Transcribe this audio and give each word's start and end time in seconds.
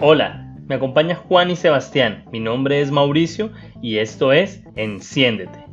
Hola, 0.00 0.54
me 0.68 0.76
acompaña 0.76 1.16
Juan 1.16 1.50
y 1.50 1.56
Sebastián. 1.56 2.24
Mi 2.30 2.38
nombre 2.38 2.80
es 2.80 2.92
Mauricio 2.92 3.50
y 3.82 3.96
esto 3.96 4.32
es 4.32 4.62
Enciéndete. 4.76 5.64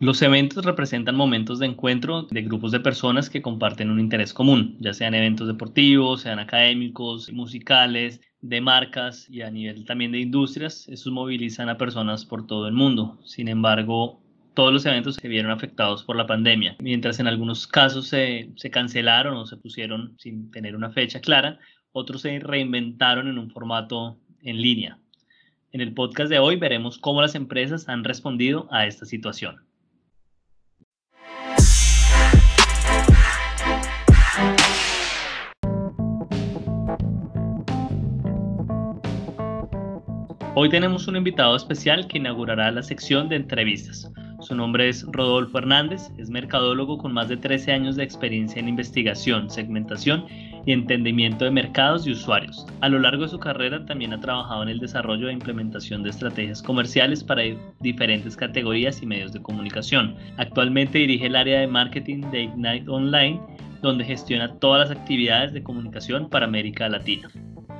Los 0.00 0.20
eventos 0.22 0.64
representan 0.64 1.14
momentos 1.14 1.60
de 1.60 1.66
encuentro 1.66 2.22
de 2.24 2.42
grupos 2.42 2.72
de 2.72 2.80
personas 2.80 3.30
que 3.30 3.40
comparten 3.40 3.88
un 3.88 4.00
interés 4.00 4.34
común, 4.34 4.76
ya 4.80 4.92
sean 4.92 5.14
eventos 5.14 5.46
deportivos, 5.46 6.22
sean 6.22 6.40
académicos, 6.40 7.32
musicales, 7.32 8.20
de 8.40 8.60
marcas 8.60 9.30
y 9.30 9.42
a 9.42 9.50
nivel 9.50 9.84
también 9.84 10.10
de 10.10 10.18
industrias. 10.18 10.88
Estos 10.88 11.12
movilizan 11.12 11.68
a 11.68 11.78
personas 11.78 12.26
por 12.26 12.48
todo 12.48 12.66
el 12.66 12.74
mundo. 12.74 13.20
Sin 13.24 13.46
embargo, 13.46 14.23
todos 14.54 14.72
los 14.72 14.86
eventos 14.86 15.16
se 15.16 15.28
vieron 15.28 15.50
afectados 15.50 16.04
por 16.04 16.16
la 16.16 16.26
pandemia, 16.26 16.76
mientras 16.78 17.18
en 17.18 17.26
algunos 17.26 17.66
casos 17.66 18.06
se, 18.06 18.50
se, 18.56 18.70
cancelaron 18.70 19.36
o 19.36 19.46
se 19.46 19.56
pusieron 19.56 20.14
sin 20.18 20.50
tener 20.52 20.76
una 20.76 20.90
fecha 20.90 21.20
clara, 21.20 21.58
otros 21.92 22.22
se 22.22 22.38
reinventaron 22.38 23.28
en 23.28 23.38
un 23.38 23.50
formato 23.50 24.16
en 24.42 24.62
línea. 24.62 24.98
En 25.72 25.80
el 25.80 25.92
podcast 25.92 26.30
de 26.30 26.38
hoy 26.38 26.54
veremos 26.54 26.98
cómo 26.98 27.20
las 27.20 27.34
empresas 27.34 27.88
han 27.88 28.04
respondido 28.04 28.68
a 28.70 28.86
esta 28.86 29.04
situación. 29.04 29.56
Hoy 40.56 40.68
tenemos 40.68 41.08
un 41.08 41.16
invitado 41.16 41.56
especial 41.56 42.06
que 42.06 42.18
inaugurará 42.18 42.70
la 42.70 42.84
sección 42.84 43.28
de 43.28 43.34
entrevistas. 43.34 44.08
Su 44.44 44.54
nombre 44.54 44.90
es 44.90 45.06
Rodolfo 45.10 45.56
Hernández, 45.56 46.10
es 46.18 46.28
mercadólogo 46.28 46.98
con 46.98 47.14
más 47.14 47.30
de 47.30 47.38
13 47.38 47.72
años 47.72 47.96
de 47.96 48.04
experiencia 48.04 48.60
en 48.60 48.68
investigación, 48.68 49.48
segmentación 49.48 50.26
y 50.66 50.72
entendimiento 50.72 51.46
de 51.46 51.50
mercados 51.50 52.06
y 52.06 52.12
usuarios. 52.12 52.66
A 52.82 52.90
lo 52.90 52.98
largo 52.98 53.22
de 53.22 53.30
su 53.30 53.38
carrera 53.38 53.86
también 53.86 54.12
ha 54.12 54.20
trabajado 54.20 54.62
en 54.62 54.68
el 54.68 54.80
desarrollo 54.80 55.30
e 55.30 55.32
implementación 55.32 56.02
de 56.02 56.10
estrategias 56.10 56.60
comerciales 56.60 57.24
para 57.24 57.42
diferentes 57.80 58.36
categorías 58.36 59.00
y 59.02 59.06
medios 59.06 59.32
de 59.32 59.40
comunicación. 59.40 60.14
Actualmente 60.36 60.98
dirige 60.98 61.24
el 61.24 61.36
área 61.36 61.60
de 61.60 61.66
marketing 61.66 62.30
de 62.30 62.42
Ignite 62.42 62.90
Online, 62.90 63.40
donde 63.80 64.04
gestiona 64.04 64.54
todas 64.56 64.90
las 64.90 64.98
actividades 64.98 65.54
de 65.54 65.62
comunicación 65.62 66.28
para 66.28 66.44
América 66.44 66.86
Latina. 66.90 67.30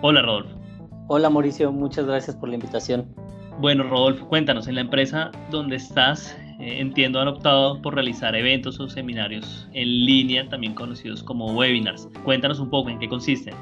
Hola 0.00 0.22
Rodolfo. 0.22 0.58
Hola 1.08 1.28
Mauricio, 1.28 1.70
muchas 1.72 2.06
gracias 2.06 2.34
por 2.36 2.48
la 2.48 2.54
invitación. 2.54 3.04
Bueno, 3.60 3.84
Rodolfo, 3.84 4.26
cuéntanos, 4.28 4.66
en 4.66 4.74
la 4.74 4.80
empresa 4.80 5.30
donde 5.50 5.76
estás, 5.76 6.36
eh, 6.60 6.80
entiendo 6.80 7.20
han 7.20 7.28
optado 7.28 7.80
por 7.82 7.94
realizar 7.94 8.34
eventos 8.34 8.78
o 8.80 8.88
seminarios 8.88 9.68
en 9.72 9.88
línea, 10.06 10.48
también 10.48 10.74
conocidos 10.74 11.22
como 11.22 11.54
webinars. 11.54 12.08
Cuéntanos 12.24 12.60
un 12.60 12.70
poco 12.70 12.90
en 12.90 12.98
qué 12.98 13.08
consisten. 13.08 13.54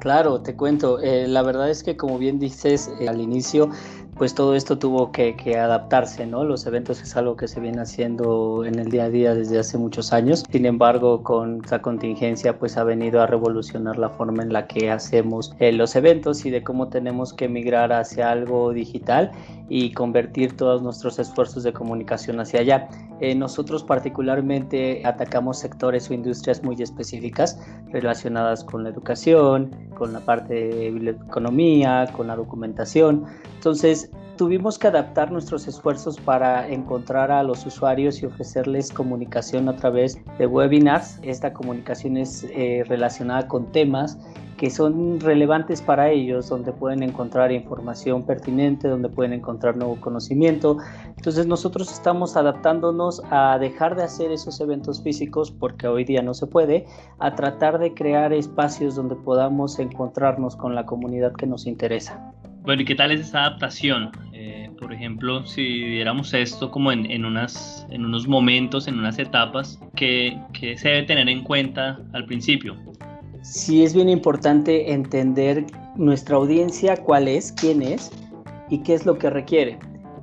Claro, 0.00 0.40
te 0.40 0.54
cuento. 0.54 1.00
Eh, 1.00 1.26
la 1.26 1.42
verdad 1.42 1.68
es 1.70 1.82
que 1.82 1.96
como 1.96 2.18
bien 2.18 2.38
dices 2.38 2.90
eh, 3.00 3.08
al 3.08 3.20
inicio, 3.20 3.70
pues 4.18 4.34
todo 4.34 4.56
esto 4.56 4.78
tuvo 4.78 5.12
que, 5.12 5.34
adaptarse, 5.56 6.26
¿no? 6.26 6.44
Los 6.44 6.66
eventos 6.66 7.00
es 7.00 7.16
algo 7.16 7.36
que 7.36 7.46
se 7.46 7.60
viene 7.60 7.80
haciendo 7.80 8.64
en 8.64 8.78
el 8.78 8.90
día 8.90 9.04
a 9.04 9.10
día 9.10 9.34
desde 9.34 9.58
hace 9.58 9.78
muchos 9.78 10.12
años. 10.12 10.44
Sin 10.50 10.66
embargo, 10.66 11.22
con 11.22 11.62
esta 11.64 11.80
contingencia, 11.80 12.58
pues 12.58 12.76
ha 12.76 12.84
venido 12.84 13.22
a 13.22 13.26
revolucionar 13.26 13.96
la 13.96 14.10
forma 14.10 14.42
en 14.42 14.52
la 14.52 14.66
que 14.66 14.90
hacemos 14.90 15.54
eh, 15.60 15.72
los 15.72 15.94
eventos 15.94 16.44
y 16.44 16.50
de 16.50 16.62
cómo 16.62 16.88
tenemos 16.88 17.32
que 17.32 17.48
migrar 17.48 17.92
hacia 17.92 18.30
algo 18.30 18.72
digital 18.72 19.30
y 19.68 19.92
convertir 19.92 20.56
todos 20.56 20.82
nuestros 20.82 21.18
esfuerzos 21.18 21.62
de 21.62 21.72
comunicación 21.72 22.40
hacia 22.40 22.60
allá. 22.60 22.88
Eh, 23.20 23.34
nosotros 23.34 23.84
particularmente 23.84 25.02
atacamos 25.04 25.58
sectores 25.58 26.10
o 26.10 26.14
industrias 26.14 26.62
muy 26.62 26.80
específicas 26.80 27.60
relacionadas 27.90 28.64
con 28.64 28.84
la 28.84 28.90
educación, 28.90 29.70
con 29.96 30.12
la 30.12 30.20
parte 30.20 30.54
de 30.54 31.10
economía, 31.10 32.08
con 32.16 32.28
la 32.28 32.36
documentación. 32.36 33.26
Entonces, 33.54 34.07
tuvimos 34.38 34.78
que 34.78 34.86
adaptar 34.86 35.30
nuestros 35.30 35.68
esfuerzos 35.68 36.18
para 36.18 36.66
encontrar 36.68 37.30
a 37.30 37.42
los 37.42 37.66
usuarios 37.66 38.22
y 38.22 38.26
ofrecerles 38.26 38.90
comunicación 38.90 39.68
a 39.68 39.76
través 39.76 40.18
de 40.38 40.46
webinars. 40.46 41.18
Esta 41.22 41.52
comunicación 41.52 42.16
es 42.16 42.44
eh, 42.44 42.84
relacionada 42.88 43.48
con 43.48 43.70
temas 43.72 44.16
que 44.56 44.70
son 44.70 45.20
relevantes 45.20 45.82
para 45.82 46.10
ellos, 46.10 46.48
donde 46.48 46.72
pueden 46.72 47.02
encontrar 47.02 47.52
información 47.52 48.24
pertinente, 48.24 48.88
donde 48.88 49.08
pueden 49.08 49.32
encontrar 49.32 49.76
nuevo 49.76 50.00
conocimiento. 50.00 50.78
Entonces 51.16 51.46
nosotros 51.46 51.92
estamos 51.92 52.36
adaptándonos 52.36 53.22
a 53.30 53.58
dejar 53.58 53.96
de 53.96 54.02
hacer 54.02 54.32
esos 54.32 54.60
eventos 54.60 55.02
físicos, 55.02 55.50
porque 55.52 55.86
hoy 55.86 56.04
día 56.04 56.22
no 56.22 56.34
se 56.34 56.46
puede, 56.46 56.86
a 57.18 57.34
tratar 57.36 57.78
de 57.78 57.94
crear 57.94 58.32
espacios 58.32 58.96
donde 58.96 59.14
podamos 59.14 59.78
encontrarnos 59.78 60.56
con 60.56 60.74
la 60.74 60.86
comunidad 60.86 61.32
que 61.34 61.46
nos 61.46 61.66
interesa. 61.66 62.32
Bueno, 62.68 62.82
¿y 62.82 62.84
qué 62.84 62.96
tal 62.96 63.12
es 63.12 63.20
esa 63.20 63.46
adaptación? 63.46 64.10
Eh, 64.34 64.68
por 64.78 64.92
ejemplo, 64.92 65.42
si 65.46 65.62
viéramos 65.62 66.34
esto 66.34 66.70
como 66.70 66.92
en, 66.92 67.10
en, 67.10 67.24
unas, 67.24 67.86
en 67.88 68.04
unos 68.04 68.28
momentos, 68.28 68.86
en 68.88 68.98
unas 68.98 69.18
etapas, 69.18 69.80
que, 69.96 70.38
que 70.52 70.76
se 70.76 70.88
debe 70.90 71.04
tener 71.04 71.30
en 71.30 71.44
cuenta 71.44 71.98
al 72.12 72.26
principio? 72.26 72.76
sí 73.40 73.84
es 73.84 73.94
bien 73.94 74.10
importante 74.10 74.92
entender 74.92 75.64
nuestra 75.96 76.36
audiencia, 76.36 76.98
cuál 76.98 77.26
es, 77.26 77.52
quién 77.52 77.80
es 77.80 78.10
y 78.68 78.82
qué 78.82 78.92
es 78.92 79.06
lo 79.06 79.16
que 79.16 79.30
requiere. 79.30 79.78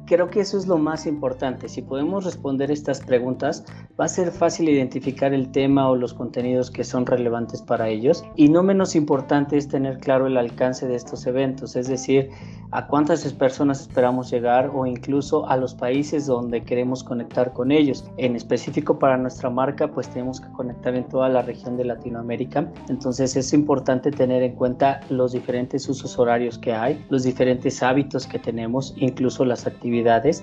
Creo 0.07 0.29
que 0.29 0.41
eso 0.41 0.59
es 0.59 0.67
lo 0.67 0.77
más 0.77 1.07
importante. 1.07 1.67
Si 1.67 1.81
podemos 1.81 2.25
responder 2.25 2.69
estas 2.69 3.01
preguntas, 3.01 3.65
va 3.99 4.05
a 4.05 4.07
ser 4.07 4.29
fácil 4.31 4.69
identificar 4.69 5.33
el 5.33 5.51
tema 5.51 5.89
o 5.89 5.95
los 5.95 6.13
contenidos 6.13 6.69
que 6.69 6.83
son 6.83 7.07
relevantes 7.07 7.63
para 7.63 7.89
ellos. 7.89 8.23
Y 8.35 8.49
no 8.49 8.61
menos 8.61 8.95
importante 8.95 9.57
es 9.57 9.67
tener 9.67 9.97
claro 9.97 10.27
el 10.27 10.37
alcance 10.37 10.87
de 10.87 10.93
estos 10.93 11.25
eventos, 11.25 11.75
es 11.75 11.87
decir, 11.87 12.29
a 12.69 12.85
cuántas 12.85 13.25
personas 13.33 13.81
esperamos 13.81 14.29
llegar 14.29 14.69
o 14.75 14.85
incluso 14.85 15.49
a 15.49 15.57
los 15.57 15.73
países 15.73 16.27
donde 16.27 16.63
queremos 16.63 17.03
conectar 17.03 17.51
con 17.53 17.71
ellos. 17.71 18.05
En 18.17 18.35
específico 18.35 18.99
para 18.99 19.17
nuestra 19.17 19.49
marca, 19.49 19.87
pues 19.87 20.07
tenemos 20.09 20.39
que 20.39 20.51
conectar 20.51 20.93
en 20.93 21.05
toda 21.05 21.29
la 21.29 21.41
región 21.41 21.77
de 21.77 21.85
Latinoamérica. 21.85 22.71
Entonces 22.89 23.35
es 23.35 23.53
importante 23.53 24.11
tener 24.11 24.43
en 24.43 24.53
cuenta 24.53 24.99
los 25.09 25.31
diferentes 25.31 25.89
usos 25.89 26.19
horarios 26.19 26.59
que 26.59 26.73
hay, 26.73 27.03
los 27.09 27.23
diferentes 27.23 27.81
hábitos 27.81 28.27
que 28.27 28.37
tenemos, 28.37 28.93
incluso 28.97 29.45
las 29.45 29.65
actividades 29.65 29.94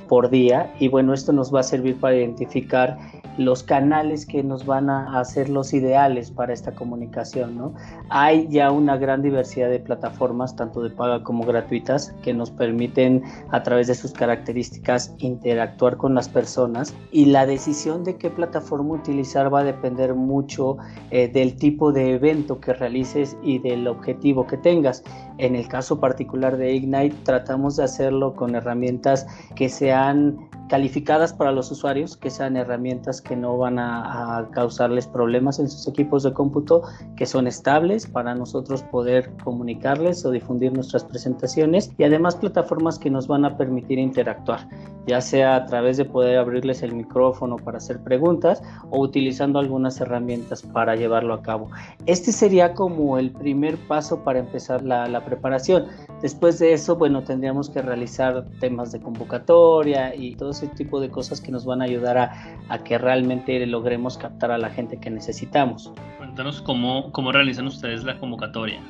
por 0.08 0.30
día. 0.30 0.72
Y 0.78 0.88
bueno, 0.88 1.14
esto 1.14 1.32
nos 1.32 1.54
va 1.54 1.60
a 1.60 1.64
servir 1.64 1.98
para 1.98 2.16
identificar 2.16 2.98
los 3.38 3.62
canales 3.62 4.26
que 4.26 4.42
nos 4.42 4.66
van 4.66 4.90
a 4.90 5.18
hacer 5.18 5.48
los 5.48 5.72
ideales 5.72 6.30
para 6.30 6.52
esta 6.52 6.72
comunicación. 6.72 7.56
¿no? 7.56 7.74
Hay 8.08 8.48
ya 8.48 8.70
una 8.70 8.96
gran 8.96 9.22
diversidad 9.22 9.70
de 9.70 9.78
plataformas, 9.78 10.56
tanto 10.56 10.82
de 10.82 10.90
paga 10.90 11.22
como 11.22 11.44
gratuitas, 11.44 12.14
que 12.22 12.34
nos 12.34 12.50
permiten 12.50 13.22
a 13.50 13.62
través 13.62 13.86
de 13.86 13.94
sus 13.94 14.12
características 14.12 15.14
interactuar 15.18 15.96
con 15.96 16.14
las 16.14 16.28
personas 16.28 16.94
y 17.10 17.26
la 17.26 17.46
decisión 17.46 18.04
de 18.04 18.16
qué 18.16 18.30
plataforma 18.30 18.94
utilizar 18.94 19.52
va 19.52 19.60
a 19.60 19.64
depender 19.64 20.14
mucho 20.14 20.76
eh, 21.10 21.28
del 21.28 21.56
tipo 21.56 21.92
de 21.92 22.14
evento 22.14 22.60
que 22.60 22.72
realices 22.72 23.36
y 23.42 23.58
del 23.58 23.86
objetivo 23.86 24.46
que 24.46 24.56
tengas. 24.56 25.02
En 25.38 25.56
el 25.56 25.68
caso 25.68 25.98
particular 25.98 26.56
de 26.56 26.72
Ignite 26.72 27.16
tratamos 27.24 27.76
de 27.76 27.84
hacerlo 27.84 28.34
con 28.34 28.54
herramientas 28.54 29.26
que 29.54 29.68
sean 29.68 30.36
calificadas 30.68 31.32
para 31.32 31.52
los 31.52 31.70
usuarios, 31.70 32.16
que 32.16 32.30
sean 32.30 32.56
herramientas 32.56 33.20
que 33.20 33.36
no 33.36 33.56
van 33.58 33.78
a, 33.78 34.48
causarles 34.52 35.06
problemas 35.06 35.58
en 35.58 35.68
sus 35.68 35.86
equipos 35.86 36.22
de 36.22 36.32
cómputo, 36.32 36.82
que 37.16 37.26
son 37.26 37.46
estables 37.46 38.06
para 38.06 38.34
nosotros 38.34 38.82
poder 38.84 39.30
comunicarles 39.44 40.24
o 40.24 40.30
difundir 40.30 40.72
nuestras 40.72 41.04
presentaciones 41.04 41.92
y 41.98 42.04
además 42.04 42.36
plataformas 42.36 42.98
que 42.98 43.10
nos 43.10 43.26
van 43.26 43.44
a 43.44 43.56
permitir 43.56 43.98
interactuar, 43.98 44.66
ya 45.06 45.20
sea 45.20 45.56
a 45.56 45.66
través 45.66 45.96
de 45.96 46.04
poder 46.04 46.38
abrirles 46.38 46.82
el 46.82 46.94
micrófono 46.94 47.56
para 47.56 47.78
hacer 47.78 48.02
preguntas 48.02 48.62
o 48.90 49.00
utilizando 49.00 49.58
algunas 49.58 50.00
herramientas 50.00 50.62
para 50.62 50.96
llevarlo 50.96 51.34
a 51.34 51.42
cabo. 51.42 51.70
Este 52.06 52.32
sería 52.32 52.74
como 52.74 53.18
el 53.18 53.30
primer 53.30 53.76
paso 53.88 54.22
para 54.22 54.38
empezar 54.38 54.82
la, 54.82 55.22
preparación. 55.24 55.86
Después 56.20 56.58
de 56.58 56.72
eso, 56.72 56.96
bueno, 56.96 57.22
tendríamos 57.22 57.70
que 57.70 57.80
realizar 57.80 58.44
temas 58.60 58.90
de 58.92 59.00
convocatoria 59.00 60.14
y 60.14 60.34
todo 60.34 60.50
ese 60.50 60.66
tipo 60.68 61.00
de 61.00 61.10
cosas 61.10 61.40
que 61.40 61.52
nos 61.52 61.64
van 61.64 61.80
a 61.80 61.84
ayudar 61.84 62.18
a, 62.18 62.58
a 62.68 62.78
que 62.78 62.98
realmente 62.98 63.64
logremos 63.66 64.18
captar 64.18 64.50
a 64.50 64.58
la 64.58 64.70
gente 64.70 64.98
que 64.98 65.10
necesitamos. 65.10 65.92
Cuéntanos 66.18 66.60
cómo, 66.60 67.12
cómo 67.12 67.30
realizan 67.30 67.66
ustedes 67.66 68.04
la 68.04 68.18
convocatoria. 68.18 68.82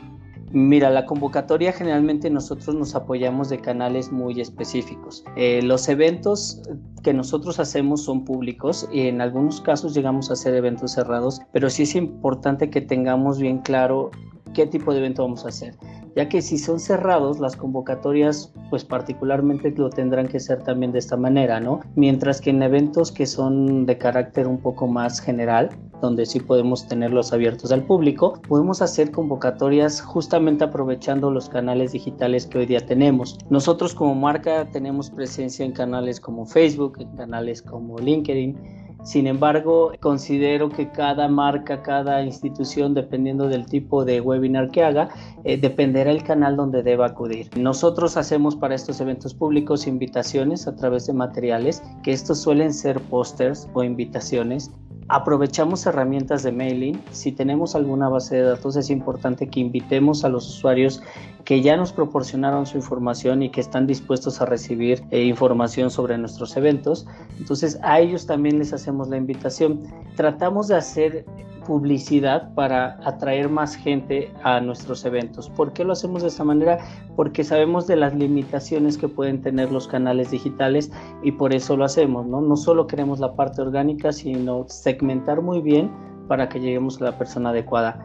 Mira, 0.54 0.90
la 0.90 1.06
convocatoria 1.06 1.72
generalmente 1.72 2.28
nosotros 2.28 2.76
nos 2.76 2.94
apoyamos 2.94 3.48
de 3.48 3.58
canales 3.58 4.12
muy 4.12 4.38
específicos. 4.38 5.24
Eh, 5.34 5.62
los 5.62 5.88
eventos 5.88 6.60
que 7.02 7.14
nosotros 7.14 7.58
hacemos 7.58 8.04
son 8.04 8.26
públicos 8.26 8.86
y 8.92 9.08
en 9.08 9.22
algunos 9.22 9.62
casos 9.62 9.94
llegamos 9.94 10.28
a 10.28 10.34
hacer 10.34 10.54
eventos 10.54 10.92
cerrados, 10.92 11.40
pero 11.52 11.70
sí 11.70 11.84
es 11.84 11.94
importante 11.94 12.68
que 12.68 12.82
tengamos 12.82 13.38
bien 13.38 13.60
claro 13.60 14.10
qué 14.52 14.66
tipo 14.66 14.92
de 14.92 14.98
evento 14.98 15.22
vamos 15.22 15.46
a 15.46 15.48
hacer. 15.48 15.74
Ya 16.16 16.28
que 16.28 16.42
si 16.42 16.58
son 16.58 16.80
cerrados, 16.80 17.40
las 17.40 17.56
convocatorias, 17.56 18.52
pues 18.70 18.84
particularmente 18.84 19.70
lo 19.70 19.90
tendrán 19.90 20.28
que 20.28 20.40
ser 20.40 20.62
también 20.62 20.92
de 20.92 20.98
esta 20.98 21.16
manera, 21.16 21.60
¿no? 21.60 21.80
Mientras 21.94 22.40
que 22.40 22.50
en 22.50 22.62
eventos 22.62 23.12
que 23.12 23.26
son 23.26 23.86
de 23.86 23.98
carácter 23.98 24.46
un 24.46 24.58
poco 24.58 24.86
más 24.86 25.20
general, 25.20 25.70
donde 26.00 26.26
sí 26.26 26.40
podemos 26.40 26.86
tenerlos 26.88 27.32
abiertos 27.32 27.70
al 27.70 27.84
público, 27.84 28.34
podemos 28.48 28.82
hacer 28.82 29.12
convocatorias 29.12 30.00
justamente 30.00 30.64
aprovechando 30.64 31.30
los 31.30 31.48
canales 31.48 31.92
digitales 31.92 32.46
que 32.46 32.58
hoy 32.58 32.66
día 32.66 32.84
tenemos. 32.84 33.38
Nosotros 33.50 33.94
como 33.94 34.14
marca 34.14 34.68
tenemos 34.72 35.10
presencia 35.10 35.64
en 35.64 35.72
canales 35.72 36.20
como 36.20 36.44
Facebook, 36.44 36.98
en 37.00 37.16
canales 37.16 37.62
como 37.62 37.98
LinkedIn, 37.98 38.58
sin 39.02 39.26
embargo, 39.26 39.92
considero 40.00 40.68
que 40.68 40.90
cada 40.90 41.28
marca, 41.28 41.82
cada 41.82 42.22
institución, 42.22 42.94
dependiendo 42.94 43.48
del 43.48 43.66
tipo 43.66 44.04
de 44.04 44.20
webinar 44.20 44.70
que 44.70 44.84
haga, 44.84 45.08
eh, 45.44 45.56
dependerá 45.56 46.10
el 46.10 46.22
canal 46.22 46.56
donde 46.56 46.82
deba 46.82 47.06
acudir. 47.06 47.48
Nosotros 47.56 48.16
hacemos 48.16 48.54
para 48.54 48.74
estos 48.74 49.00
eventos 49.00 49.34
públicos 49.34 49.86
invitaciones 49.86 50.68
a 50.68 50.76
través 50.76 51.06
de 51.06 51.14
materiales, 51.14 51.82
que 52.02 52.12
estos 52.12 52.40
suelen 52.40 52.72
ser 52.72 53.00
pósters 53.00 53.68
o 53.74 53.82
invitaciones 53.82 54.70
aprovechamos 55.12 55.84
herramientas 55.84 56.42
de 56.42 56.52
mailing. 56.52 57.02
Si 57.10 57.32
tenemos 57.32 57.74
alguna 57.74 58.08
base 58.08 58.36
de 58.36 58.42
datos, 58.42 58.76
es 58.76 58.88
importante 58.88 59.46
que 59.46 59.60
invitemos 59.60 60.24
a 60.24 60.30
los 60.30 60.48
usuarios 60.48 61.02
que 61.44 61.60
ya 61.60 61.76
nos 61.76 61.92
proporcionaron 61.92 62.64
su 62.64 62.78
información 62.78 63.42
y 63.42 63.50
que 63.50 63.60
están 63.60 63.86
dispuestos 63.86 64.40
a 64.40 64.46
recibir 64.46 65.02
eh, 65.10 65.24
información 65.24 65.90
sobre 65.90 66.16
nuestros 66.16 66.56
eventos. 66.56 67.06
Entonces 67.38 67.78
a 67.82 68.00
ellos 68.00 68.24
también 68.26 68.58
les 68.58 68.72
hacemos 68.72 69.08
la 69.08 69.18
invitación. 69.18 69.82
Tratamos 70.16 70.68
de 70.68 70.76
hacer 70.76 71.26
publicidad 71.64 72.52
para 72.54 72.98
atraer 73.04 73.48
más 73.48 73.74
gente 73.74 74.32
a 74.42 74.60
nuestros 74.60 75.04
eventos. 75.04 75.48
¿Por 75.50 75.72
qué 75.72 75.84
lo 75.84 75.92
hacemos 75.92 76.22
de 76.22 76.28
esta 76.28 76.44
manera? 76.44 76.78
Porque 77.16 77.44
sabemos 77.44 77.86
de 77.86 77.96
las 77.96 78.14
limitaciones 78.14 78.98
que 78.98 79.08
pueden 79.08 79.40
tener 79.40 79.70
los 79.70 79.88
canales 79.88 80.30
digitales 80.30 80.90
y 81.22 81.32
por 81.32 81.54
eso 81.54 81.76
lo 81.76 81.84
hacemos, 81.84 82.26
¿no? 82.26 82.40
No 82.40 82.56
solo 82.56 82.86
queremos 82.86 83.20
la 83.20 83.34
parte 83.34 83.62
orgánica, 83.62 84.12
sino 84.12 84.66
segmentar 84.68 85.42
muy 85.42 85.60
bien 85.60 85.90
para 86.28 86.48
que 86.48 86.60
lleguemos 86.60 87.00
a 87.00 87.06
la 87.06 87.18
persona 87.18 87.50
adecuada. 87.50 88.04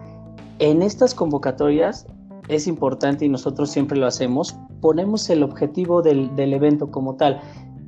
En 0.60 0.82
estas 0.82 1.14
convocatorias 1.14 2.08
es 2.48 2.68
importante 2.68 3.26
y 3.26 3.30
nosotros 3.30 3.70
siempre 3.70 3.98
lo 3.98 4.08
hacemos, 4.08 4.58
ponemos 4.82 5.30
el 5.30 5.44
objetivo 5.44 6.02
del, 6.02 6.36
del 6.36 6.54
evento 6.54 6.90
como 6.92 7.16
tal 7.16 7.42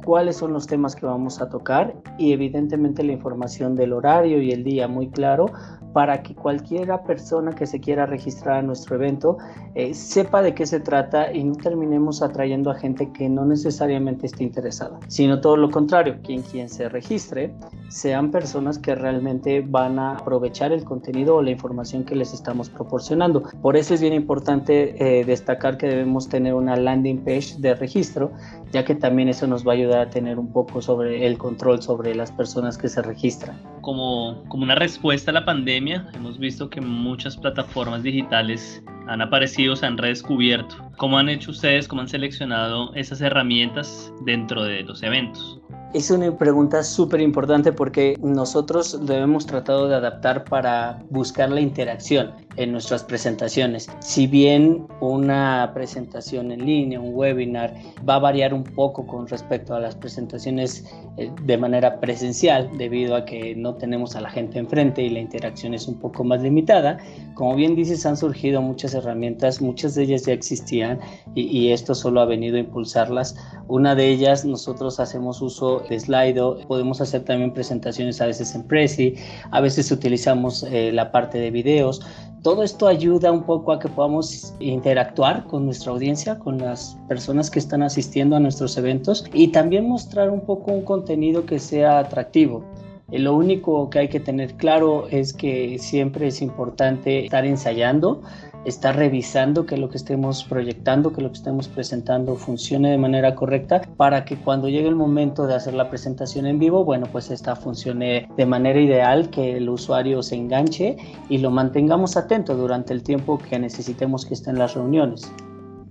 cuáles 0.10 0.38
son 0.38 0.54
los 0.54 0.66
temas 0.66 0.96
que 0.96 1.06
vamos 1.06 1.40
a 1.40 1.50
tocar 1.50 1.94
y 2.18 2.34
evidentemente 2.34 3.04
la 3.04 3.12
información 3.12 3.76
del 3.76 3.94
horario 3.94 4.42
y 4.42 4.52
el 4.52 4.64
día 4.64 4.88
muy 4.88 5.12
claro 5.12 5.46
para 5.94 6.22
que 6.22 6.36
cualquiera 6.36 7.04
persona 7.04 7.54
que 7.54 7.66
se 7.66 7.80
quiera 7.80 8.06
registrar 8.06 8.58
a 8.58 8.62
nuestro 8.62 8.96
evento 8.96 9.38
eh, 9.76 9.94
sepa 9.94 10.42
de 10.42 10.54
qué 10.54 10.66
se 10.66 10.80
trata 10.80 11.34
y 11.34 11.44
no 11.44 11.56
terminemos 11.56 12.22
atrayendo 12.22 12.72
a 12.72 12.76
gente 12.76 13.12
que 13.12 13.30
no 13.30 13.46
necesariamente 13.46 14.26
esté 14.26 14.44
interesada, 14.44 15.00
sino 15.08 15.42
todo 15.42 15.58
lo 15.58 15.70
contrario, 15.70 16.18
quien 16.24 16.42
quien 16.42 16.70
se 16.70 16.90
registre 16.90 17.54
sean 17.90 18.32
personas 18.32 18.78
que 18.78 18.96
realmente 18.96 19.64
van 19.66 20.00
a 20.00 20.14
aprovechar 20.14 20.72
el 20.72 20.84
contenido 20.84 21.36
o 21.36 21.42
la 21.42 21.52
información 21.52 22.04
que 22.04 22.16
les 22.16 22.34
estamos 22.34 22.70
proporcionando. 22.70 23.44
Por 23.62 23.78
eso 23.78 23.94
es 23.94 24.02
bien 24.02 24.14
importante 24.14 25.20
eh, 25.20 25.26
destacar 25.26 25.78
que 25.78 25.88
debemos 25.88 26.30
tener 26.30 26.54
una 26.54 26.76
landing 26.76 27.24
page 27.24 27.56
de 27.58 27.76
registro, 27.76 28.32
ya 28.72 28.84
que 28.84 28.96
también 28.96 29.30
eso 29.30 29.48
nos 29.48 29.68
va 29.68 29.72
a 29.72 29.76
ayudar 29.76 30.02
a 30.02 30.10
tener 30.10 30.38
un 30.40 30.52
poco 30.52 30.82
sobre 30.82 31.26
el 31.26 31.38
control 31.38 31.82
sobre 31.82 32.14
las 32.16 32.32
personas 32.32 32.78
que 32.78 32.88
se 32.88 33.02
registran. 33.02 33.60
Como, 33.82 34.44
como 34.48 34.64
una 34.64 34.76
respuesta 34.76 35.32
a 35.32 35.34
la 35.34 35.46
pandemia, 35.46 35.79
hemos 35.88 36.38
visto 36.38 36.70
que 36.70 36.82
muchas 36.82 37.38
plataformas 37.38 38.04
digitales 38.04 38.84
han 39.08 39.22
aparecido, 39.22 39.76
se 39.76 39.86
han 39.86 39.98
redescubierto. 39.98 40.76
¿Cómo 40.98 41.18
han 41.18 41.30
hecho 41.30 41.52
ustedes, 41.52 41.88
cómo 41.88 42.02
han 42.02 42.10
seleccionado 42.10 42.94
esas 42.96 43.22
herramientas 43.22 44.14
dentro 44.26 44.64
de 44.64 44.84
los 44.84 45.02
eventos? 45.04 45.60
Es 45.92 46.12
una 46.12 46.32
pregunta 46.38 46.84
súper 46.84 47.20
importante 47.20 47.74
porque 47.74 48.16
nosotros 48.22 48.94
lo 48.94 49.12
hemos 49.16 49.48
tratado 49.48 49.88
de 49.88 49.96
adaptar 49.96 50.44
para 50.44 51.02
buscar 51.10 51.50
la 51.50 51.62
interacción 51.62 52.32
en 52.58 52.72
nuestras 52.72 53.04
presentaciones. 53.04 53.90
Si 54.00 54.28
bien 54.28 54.86
una 55.00 55.72
presentación 55.74 56.52
en 56.52 56.64
línea, 56.64 57.00
un 57.00 57.16
webinar, 57.16 57.74
va 58.08 58.16
a 58.16 58.20
variar 58.20 58.54
un 58.54 58.64
poco 58.64 59.08
con 59.08 59.28
respecto 59.28 59.74
a 59.74 59.80
las 59.80 59.96
presentaciones 59.96 60.86
eh, 61.18 61.32
de 61.42 61.58
manera 61.58 62.00
presencial, 62.00 62.70
debido 62.78 63.16
a 63.16 63.26
que 63.26 63.56
no 63.56 63.74
tenemos 63.74 64.16
a 64.16 64.22
la 64.22 64.30
gente 64.30 64.60
enfrente 64.60 65.02
y 65.02 65.10
la 65.10 65.20
interacción 65.20 65.74
es 65.74 65.88
un 65.88 65.98
poco 65.98 66.24
más 66.24 66.42
limitada, 66.42 67.00
como 67.34 67.56
bien 67.56 67.76
dices, 67.76 68.06
han 68.06 68.18
surgido 68.18 68.62
muchas 68.62 68.94
herramientas, 68.94 69.60
muchas 69.60 69.96
de 69.96 70.04
ellas 70.04 70.26
ya 70.26 70.34
existían 70.34 71.00
y, 71.34 71.44
y 71.44 71.72
esto 71.72 71.96
solo 71.96 72.22
ha 72.22 72.26
venido 72.26 72.58
a 72.58 72.60
impulsarlas. 72.60 73.36
Una 73.68 73.96
de 73.96 74.10
ellas, 74.10 74.46
nosotros 74.46 75.00
hacemos 75.00 75.42
uso 75.42 75.79
de 75.88 76.00
Slido, 76.00 76.58
podemos 76.68 77.02
hacer 77.02 77.24
también 77.24 77.54
presentaciones 77.54 78.20
a 78.22 78.26
veces 78.26 78.56
en 78.56 78.64
Prezi, 78.64 79.16
a 79.52 79.62
veces 79.62 79.92
utilizamos 79.92 80.64
eh, 80.64 80.92
la 80.92 81.12
parte 81.12 81.38
de 81.38 81.52
videos. 81.52 82.02
Todo 82.44 82.64
esto 82.64 82.88
ayuda 82.88 83.32
un 83.32 83.44
poco 83.44 83.74
a 83.74 83.80
que 83.80 83.90
podamos 83.90 84.54
interactuar 84.60 85.46
con 85.46 85.66
nuestra 85.66 85.92
audiencia, 85.92 86.40
con 86.40 86.58
las 86.58 86.98
personas 87.08 87.52
que 87.52 87.60
están 87.60 87.84
asistiendo 87.84 88.36
a 88.36 88.40
nuestros 88.40 88.78
eventos 88.78 89.26
y 89.34 89.50
también 89.50 89.88
mostrar 89.88 90.30
un 90.30 90.42
poco 90.42 90.72
un 90.72 90.84
contenido 90.84 91.46
que 91.46 91.60
sea 91.60 92.00
atractivo. 92.00 92.64
Eh, 93.12 93.20
lo 93.20 93.36
único 93.36 93.90
que 93.90 94.00
hay 94.00 94.08
que 94.08 94.20
tener 94.20 94.54
claro 94.56 95.08
es 95.10 95.34
que 95.34 95.78
siempre 95.80 96.28
es 96.28 96.42
importante 96.42 97.26
estar 97.26 97.46
ensayando, 97.46 98.22
estar 98.66 98.96
revisando 98.96 99.66
que 99.66 99.78
lo 99.78 99.90
que 99.90 99.98
estemos 99.98 100.44
proyectando, 100.44 101.14
que 101.14 101.22
lo 101.22 101.30
que 101.30 101.38
estemos 101.38 101.68
presentando 101.68 102.36
funcione 102.36 102.92
de 102.92 102.98
manera 102.98 103.36
correcta 103.36 103.82
para 103.98 104.26
que 104.26 104.38
cuando 104.38 104.68
llegue 104.68 104.88
el 104.88 104.96
momento 104.96 105.48
de 105.48 105.56
hacer 105.56 105.74
la 105.74 105.90
presentación 105.90 106.46
en 106.46 106.60
vivo, 106.60 106.84
bueno, 106.84 107.08
pues 107.12 107.32
esta 107.32 107.56
funcione 107.56 108.28
de 108.36 108.46
manera 108.46 108.80
ideal, 108.80 109.30
que 109.30 109.58
el 109.58 109.70
usuario 109.70 110.22
se 110.22 110.36
enganche 110.36 110.98
y 111.30 111.38
lo 111.38 111.52
mantengamos 111.52 112.18
atento 112.18 112.56
durante 112.56 112.94
el 112.94 113.04
tiempo 113.04 113.38
que 113.38 113.58
necesitemos 113.60 114.26
que 114.26 114.34
esté 114.34 114.50
en 114.50 114.60
las 114.60 114.76
reuniones. 114.76 115.32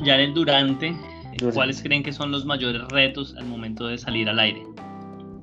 Ya 0.01 0.15
en 0.15 0.21
el 0.21 0.35
durante, 0.35 0.95
¿cuáles 1.55 1.83
creen 1.83 2.03
que 2.03 2.13
son 2.13 2.31
los 2.31 2.45
mayores 2.45 2.83
retos 2.89 3.35
al 3.37 3.47
momento 3.47 3.87
de 3.87 3.99
salir 3.99 4.29
al 4.29 4.39
aire? 4.39 4.63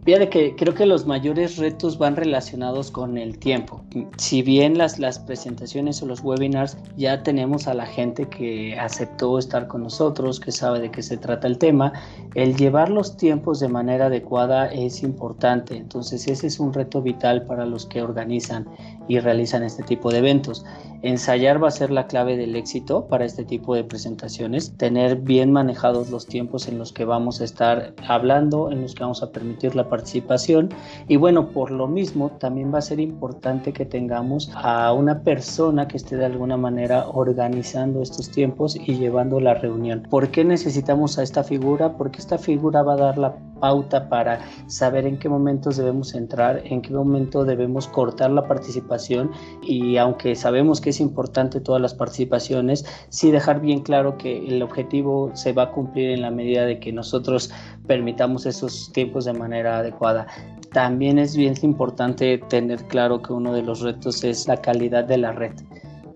Fíjate 0.05 0.29
que 0.29 0.55
creo 0.55 0.75
que 0.75 0.85
los 0.85 1.07
mayores 1.07 1.57
retos 1.57 1.97
van 1.97 2.15
relacionados 2.15 2.91
con 2.91 3.17
el 3.17 3.39
tiempo. 3.39 3.83
Si 4.17 4.43
bien 4.43 4.77
las, 4.77 4.99
las 4.99 5.17
presentaciones 5.17 5.99
o 6.03 6.05
los 6.05 6.21
webinars 6.21 6.77
ya 6.95 7.23
tenemos 7.23 7.67
a 7.67 7.73
la 7.73 7.87
gente 7.87 8.29
que 8.29 8.77
aceptó 8.77 9.39
estar 9.39 9.67
con 9.67 9.81
nosotros, 9.81 10.39
que 10.39 10.51
sabe 10.51 10.79
de 10.79 10.91
qué 10.91 11.01
se 11.01 11.17
trata 11.17 11.47
el 11.47 11.57
tema, 11.57 11.91
el 12.35 12.55
llevar 12.55 12.91
los 12.91 13.17
tiempos 13.17 13.59
de 13.59 13.67
manera 13.67 14.05
adecuada 14.05 14.67
es 14.67 15.01
importante. 15.01 15.75
Entonces 15.75 16.27
ese 16.27 16.45
es 16.45 16.59
un 16.59 16.71
reto 16.71 17.01
vital 17.01 17.43
para 17.47 17.65
los 17.65 17.87
que 17.87 18.03
organizan 18.03 18.67
y 19.07 19.17
realizan 19.17 19.63
este 19.63 19.81
tipo 19.81 20.11
de 20.11 20.19
eventos. 20.19 20.63
Ensayar 21.05 21.63
va 21.63 21.67
a 21.67 21.71
ser 21.71 21.91
la 21.91 22.07
clave 22.07 22.35
del 22.35 22.55
éxito 22.55 23.05
para 23.05 23.25
este 23.25 23.45
tipo 23.45 23.75
de 23.75 23.83
presentaciones, 23.83 24.75
tener 24.75 25.17
bien 25.17 25.51
manejados 25.51 26.09
los 26.09 26.25
tiempos 26.25 26.67
en 26.67 26.79
los 26.79 26.91
que 26.91 27.05
vamos 27.05 27.41
a 27.41 27.43
estar 27.43 27.93
hablando, 28.07 28.71
en 28.71 28.81
los 28.81 28.95
que 28.95 29.03
vamos 29.03 29.21
a 29.21 29.31
permitir 29.31 29.75
la 29.75 29.87
participación 29.87 30.69
y 31.07 31.17
bueno, 31.17 31.49
por 31.49 31.69
lo 31.69 31.87
mismo 31.87 32.31
también 32.39 32.73
va 32.73 32.79
a 32.79 32.81
ser 32.81 32.99
importante 32.99 33.71
que 33.71 33.85
tengamos 33.85 34.51
a 34.55 34.91
una 34.93 35.21
persona 35.21 35.87
que 35.87 35.97
esté 35.97 36.17
de 36.17 36.25
alguna 36.25 36.57
manera 36.57 37.07
organizando 37.07 38.01
estos 38.01 38.31
tiempos 38.31 38.75
y 38.75 38.95
llevando 38.95 39.39
la 39.39 39.53
reunión. 39.53 40.07
¿Por 40.09 40.31
qué 40.31 40.43
necesitamos 40.43 41.19
a 41.19 41.21
esta 41.21 41.43
figura? 41.43 41.97
Porque 41.97 42.17
esta 42.17 42.39
figura 42.39 42.81
va 42.81 42.93
a 42.93 42.97
dar 42.97 43.19
la 43.19 43.35
pauta 43.59 44.09
para 44.09 44.39
saber 44.67 45.05
en 45.05 45.17
qué 45.17 45.29
momentos 45.29 45.77
debemos 45.77 46.13
entrar, 46.13 46.61
en 46.65 46.81
qué 46.81 46.93
momento 46.93 47.45
debemos 47.45 47.87
cortar 47.87 48.31
la 48.31 48.47
participación 48.47 49.31
y 49.61 49.97
aunque 49.97 50.35
sabemos 50.35 50.81
que 50.81 50.91
es 50.91 50.99
importante 50.99 51.59
todas 51.59 51.81
las 51.81 51.93
participaciones, 51.93 52.85
sí 53.09 53.31
dejar 53.31 53.61
bien 53.61 53.81
claro 53.81 54.17
que 54.17 54.47
el 54.47 54.61
objetivo 54.61 55.31
se 55.33 55.53
va 55.53 55.63
a 55.63 55.71
cumplir 55.71 56.11
en 56.11 56.21
la 56.21 56.31
medida 56.31 56.65
de 56.65 56.79
que 56.79 56.91
nosotros 56.91 57.51
permitamos 57.87 58.45
esos 58.45 58.91
tiempos 58.91 59.25
de 59.25 59.33
manera 59.33 59.79
adecuada. 59.79 60.27
También 60.71 61.19
es 61.19 61.35
bien 61.35 61.55
importante 61.61 62.37
tener 62.49 62.83
claro 62.87 63.21
que 63.21 63.33
uno 63.33 63.53
de 63.53 63.61
los 63.61 63.81
retos 63.81 64.23
es 64.23 64.47
la 64.47 64.57
calidad 64.57 65.05
de 65.05 65.17
la 65.17 65.31
red. 65.31 65.53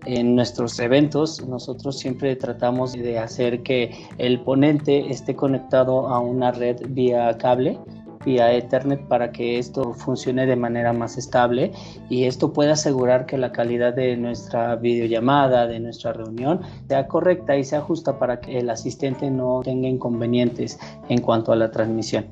En 0.06 0.34
nuestros 0.34 0.78
eventos 0.78 1.46
nosotros 1.46 1.98
siempre 1.98 2.34
tratamos 2.36 2.92
de 2.92 3.18
hacer 3.18 3.62
que 3.62 3.92
el 4.18 4.40
ponente 4.40 5.10
esté 5.10 5.36
conectado 5.36 6.08
a 6.08 6.20
una 6.20 6.52
red 6.52 6.76
vía 6.88 7.36
cable 7.38 7.78
vía 8.24 8.52
Ethernet 8.52 9.00
para 9.08 9.32
que 9.32 9.58
esto 9.58 9.94
funcione 9.94 10.44
de 10.46 10.56
manera 10.56 10.92
más 10.92 11.16
estable 11.16 11.72
y 12.08 12.24
esto 12.24 12.52
puede 12.52 12.70
asegurar 12.70 13.26
que 13.26 13.38
la 13.38 13.52
calidad 13.52 13.94
de 13.94 14.16
nuestra 14.16 14.76
videollamada, 14.76 15.66
de 15.66 15.80
nuestra 15.80 16.12
reunión, 16.12 16.60
sea 16.88 17.06
correcta 17.06 17.56
y 17.56 17.64
sea 17.64 17.80
justa 17.80 18.18
para 18.18 18.40
que 18.40 18.58
el 18.58 18.68
asistente 18.68 19.30
no 19.30 19.62
tenga 19.64 19.88
inconvenientes 19.88 20.78
en 21.08 21.20
cuanto 21.22 21.52
a 21.52 21.56
la 21.56 21.70
transmisión. 21.70 22.26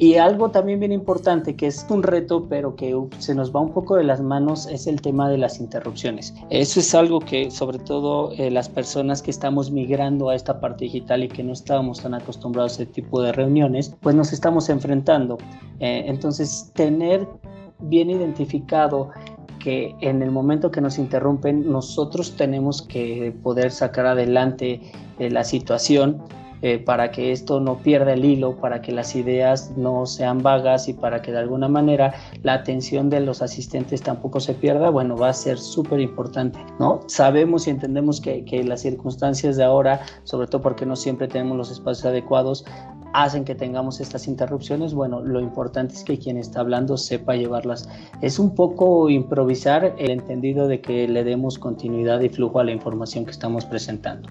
Y 0.00 0.16
algo 0.16 0.50
también 0.50 0.80
bien 0.80 0.92
importante, 0.92 1.56
que 1.56 1.66
es 1.66 1.84
un 1.90 2.02
reto, 2.02 2.46
pero 2.48 2.74
que 2.74 2.98
se 3.18 3.34
nos 3.34 3.54
va 3.54 3.60
un 3.60 3.74
poco 3.74 3.96
de 3.96 4.04
las 4.04 4.22
manos, 4.22 4.66
es 4.66 4.86
el 4.86 5.02
tema 5.02 5.28
de 5.28 5.36
las 5.36 5.60
interrupciones. 5.60 6.32
Eso 6.48 6.80
es 6.80 6.94
algo 6.94 7.20
que 7.20 7.50
sobre 7.50 7.78
todo 7.78 8.32
eh, 8.32 8.50
las 8.50 8.70
personas 8.70 9.20
que 9.20 9.30
estamos 9.30 9.70
migrando 9.70 10.30
a 10.30 10.34
esta 10.34 10.58
parte 10.58 10.86
digital 10.86 11.22
y 11.24 11.28
que 11.28 11.42
no 11.42 11.52
estábamos 11.52 12.00
tan 12.00 12.14
acostumbrados 12.14 12.78
a 12.78 12.84
ese 12.84 12.92
tipo 12.92 13.20
de 13.20 13.32
reuniones, 13.32 13.94
pues 14.00 14.16
nos 14.16 14.32
estamos 14.32 14.70
enfrentando. 14.70 15.36
Eh, 15.80 16.04
entonces, 16.06 16.72
tener 16.74 17.28
bien 17.80 18.08
identificado 18.08 19.10
que 19.62 19.94
en 20.00 20.22
el 20.22 20.30
momento 20.30 20.70
que 20.70 20.80
nos 20.80 20.98
interrumpen 20.98 21.70
nosotros 21.70 22.36
tenemos 22.36 22.80
que 22.80 23.34
poder 23.42 23.70
sacar 23.70 24.06
adelante 24.06 24.80
eh, 25.18 25.28
la 25.28 25.44
situación 25.44 26.22
eh, 26.62 26.78
para 26.78 27.10
que 27.10 27.32
esto 27.32 27.60
no 27.60 27.78
pierda 27.78 28.12
el 28.12 28.24
hilo, 28.24 28.56
para 28.56 28.82
que 28.82 28.92
las 28.92 29.14
ideas 29.16 29.72
no 29.76 30.06
sean 30.06 30.42
vagas 30.42 30.88
y 30.88 30.92
para 30.92 31.22
que 31.22 31.32
de 31.32 31.38
alguna 31.38 31.68
manera 31.68 32.14
la 32.42 32.54
atención 32.54 33.10
de 33.10 33.20
los 33.20 33.42
asistentes 33.42 34.02
tampoco 34.02 34.40
se 34.40 34.54
pierda, 34.54 34.90
bueno, 34.90 35.16
va 35.16 35.30
a 35.30 35.34
ser 35.34 35.58
súper 35.58 36.00
importante, 36.00 36.58
¿no? 36.78 37.00
Sabemos 37.06 37.66
y 37.66 37.70
entendemos 37.70 38.20
que, 38.20 38.44
que 38.44 38.62
las 38.64 38.82
circunstancias 38.82 39.56
de 39.56 39.64
ahora, 39.64 40.00
sobre 40.24 40.46
todo 40.46 40.60
porque 40.60 40.86
no 40.86 40.96
siempre 40.96 41.28
tenemos 41.28 41.56
los 41.56 41.70
espacios 41.70 42.06
adecuados, 42.06 42.64
hacen 43.12 43.44
que 43.44 43.54
tengamos 43.54 44.00
estas 44.00 44.28
interrupciones, 44.28 44.94
bueno, 44.94 45.20
lo 45.20 45.40
importante 45.40 45.94
es 45.94 46.04
que 46.04 46.18
quien 46.18 46.36
está 46.36 46.60
hablando 46.60 46.96
sepa 46.96 47.34
llevarlas. 47.34 47.88
Es 48.20 48.38
un 48.38 48.54
poco 48.54 49.08
improvisar 49.10 49.94
el 49.98 50.10
entendido 50.10 50.68
de 50.68 50.80
que 50.80 51.08
le 51.08 51.24
demos 51.24 51.58
continuidad 51.58 52.20
y 52.20 52.28
flujo 52.28 52.60
a 52.60 52.64
la 52.64 52.72
información 52.72 53.24
que 53.24 53.32
estamos 53.32 53.64
presentando. 53.64 54.28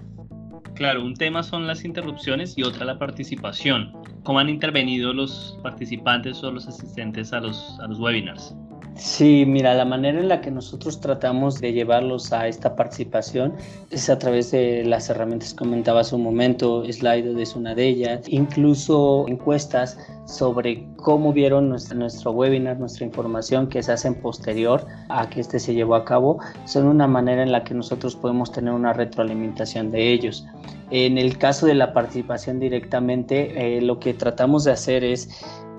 Claro, 0.80 1.04
un 1.04 1.12
tema 1.12 1.42
son 1.42 1.66
las 1.66 1.84
interrupciones 1.84 2.56
y 2.56 2.62
otra 2.62 2.86
la 2.86 2.98
participación. 2.98 3.92
¿Cómo 4.22 4.38
han 4.38 4.48
intervenido 4.48 5.12
los 5.12 5.58
participantes 5.62 6.42
o 6.42 6.50
los 6.50 6.66
asistentes 6.66 7.34
a 7.34 7.40
los, 7.40 7.78
a 7.80 7.86
los 7.86 8.00
webinars? 8.00 8.56
Sí, 9.00 9.46
mira, 9.46 9.72
la 9.72 9.86
manera 9.86 10.20
en 10.20 10.28
la 10.28 10.42
que 10.42 10.50
nosotros 10.50 11.00
tratamos 11.00 11.58
de 11.58 11.72
llevarlos 11.72 12.34
a 12.34 12.48
esta 12.48 12.76
participación 12.76 13.54
es 13.90 14.10
a 14.10 14.18
través 14.18 14.50
de 14.50 14.84
las 14.84 15.08
herramientas 15.08 15.54
que 15.54 15.60
comentaba 15.60 16.00
hace 16.00 16.16
un 16.16 16.22
momento, 16.22 16.84
Slido 16.84 17.38
es 17.38 17.56
una 17.56 17.74
de 17.74 17.88
ellas, 17.88 18.20
incluso 18.28 19.24
encuestas 19.26 19.96
sobre 20.26 20.86
cómo 20.96 21.32
vieron 21.32 21.70
nuestro, 21.70 21.96
nuestro 21.96 22.32
webinar, 22.32 22.78
nuestra 22.78 23.06
información 23.06 23.68
que 23.68 23.82
se 23.82 23.90
hacen 23.90 24.16
posterior 24.16 24.86
a 25.08 25.30
que 25.30 25.40
este 25.40 25.58
se 25.58 25.72
llevó 25.72 25.94
a 25.94 26.04
cabo, 26.04 26.38
son 26.66 26.86
una 26.86 27.06
manera 27.06 27.42
en 27.42 27.52
la 27.52 27.64
que 27.64 27.72
nosotros 27.72 28.14
podemos 28.16 28.52
tener 28.52 28.74
una 28.74 28.92
retroalimentación 28.92 29.90
de 29.90 30.12
ellos. 30.12 30.44
En 30.90 31.18
el 31.18 31.38
caso 31.38 31.66
de 31.66 31.74
la 31.74 31.94
participación 31.94 32.60
directamente, 32.60 33.76
eh, 33.76 33.80
lo 33.80 33.98
que 33.98 34.12
tratamos 34.12 34.64
de 34.64 34.72
hacer 34.72 35.04
es 35.04 35.30